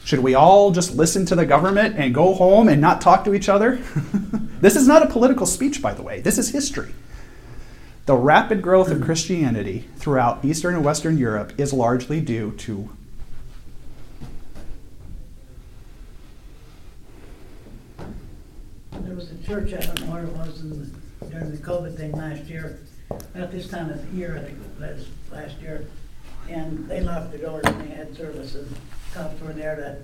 [0.05, 3.35] should we all just listen to the government and go home and not talk to
[3.35, 3.77] each other?
[4.61, 6.21] this is not a political speech, by the way.
[6.21, 6.95] This is history.
[8.07, 12.89] The rapid growth of Christianity throughout Eastern and Western Europe is largely due to
[19.01, 21.97] There was a church, I don't know where it was in the, during the COVID
[21.97, 22.81] thing last year,
[23.11, 25.87] about this time of the year, I think, last, last year.
[26.49, 28.75] And they locked the doors and they had service and
[29.15, 29.99] cops were there that,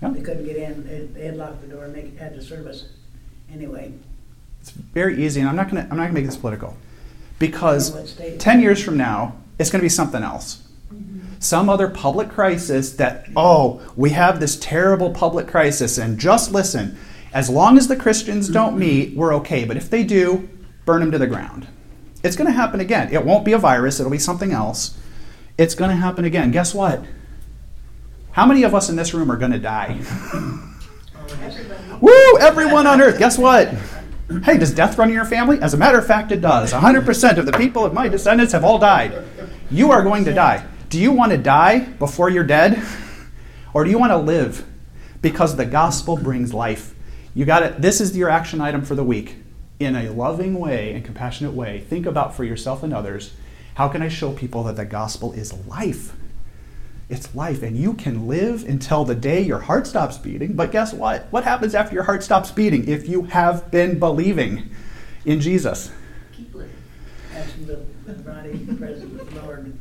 [0.00, 0.14] Yeah.
[0.14, 2.86] they couldn't get in, they, they had locked the door and they had to service.
[3.52, 3.92] Anyway,
[4.60, 6.76] It's very easy, and I'm not gonna I'm not gonna make this political,
[7.38, 8.40] because state?
[8.40, 11.18] ten years from now it's gonna be something else, mm-hmm.
[11.38, 16.96] some other public crisis that oh we have this terrible public crisis, and just listen,
[17.34, 20.48] as long as the Christians don't meet, we're okay, but if they do,
[20.86, 21.66] burn them to the ground.
[22.22, 23.12] It's gonna happen again.
[23.12, 24.96] It won't be a virus; it'll be something else.
[25.58, 26.50] It's gonna happen again.
[26.50, 27.04] Guess what?
[28.32, 30.00] How many of us in this room are gonna die?
[32.00, 32.38] Woo!
[32.40, 33.18] Everyone on earth.
[33.18, 33.74] Guess what?
[34.44, 35.60] Hey, does death run in your family?
[35.60, 36.72] As a matter of fact, it does.
[36.72, 39.22] 100% of the people of my descendants have all died.
[39.70, 40.66] You are going to die.
[40.88, 42.82] Do you want to die before you're dead?
[43.74, 44.66] Or do you want to live?
[45.20, 46.94] Because the gospel brings life.
[47.34, 47.80] You got it.
[47.80, 49.36] This is your action item for the week.
[49.82, 53.32] In a loving way and compassionate way, think about for yourself and others
[53.74, 56.14] how can I show people that the gospel is life?
[57.08, 60.52] It's life, and you can live until the day your heart stops beating.
[60.52, 61.26] But guess what?
[61.30, 64.70] What happens after your heart stops beating if you have been believing
[65.24, 65.90] in Jesus?
[66.30, 66.70] Keep living.
[67.34, 69.76] asking the body present Lord.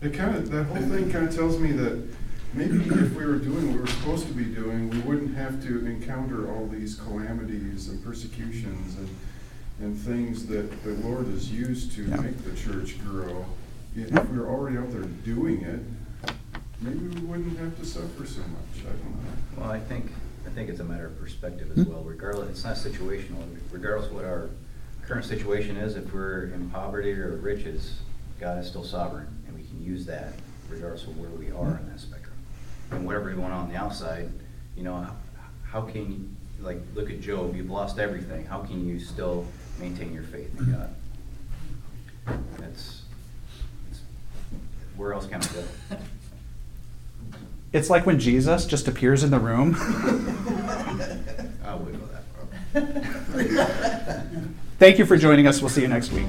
[0.00, 2.06] It kind of, that whole thing kind of tells me that
[2.52, 5.62] maybe if we were doing what we were supposed to be doing, we wouldn't have
[5.64, 9.08] to encounter all these calamities and persecutions and,
[9.80, 12.16] and things that the Lord has used to Yeah.
[12.16, 13.44] make the church grow.
[13.96, 15.80] If we were already out there doing it,
[16.80, 19.62] maybe we wouldn't have to suffer so much, I don't know.
[19.62, 20.12] Well, I think,
[20.46, 21.92] I think it's a matter of perspective as hmm.
[21.92, 24.50] well, regardless, it's not situational, regardless of what our
[25.06, 27.98] current situation is, if we're in poverty or riches,
[28.40, 30.34] God is still sovereign, and we can use that
[30.70, 32.19] regardless of where we are in that spectrum.
[32.90, 34.30] And whatever going on on the outside,
[34.76, 35.14] you know, how-
[35.70, 36.28] how can, you
[36.64, 39.46] like, look at Job, you've lost everything, how can you still
[39.78, 40.90] maintain your faith in God?
[42.58, 43.02] That's,
[43.90, 44.00] it's-
[44.96, 45.64] where else can I go?
[47.72, 49.76] It's like when Jesus just appears in the room.
[51.64, 54.26] I wouldn't go that far.
[54.80, 55.60] Thank you for joining us.
[55.60, 56.26] We'll see you next week.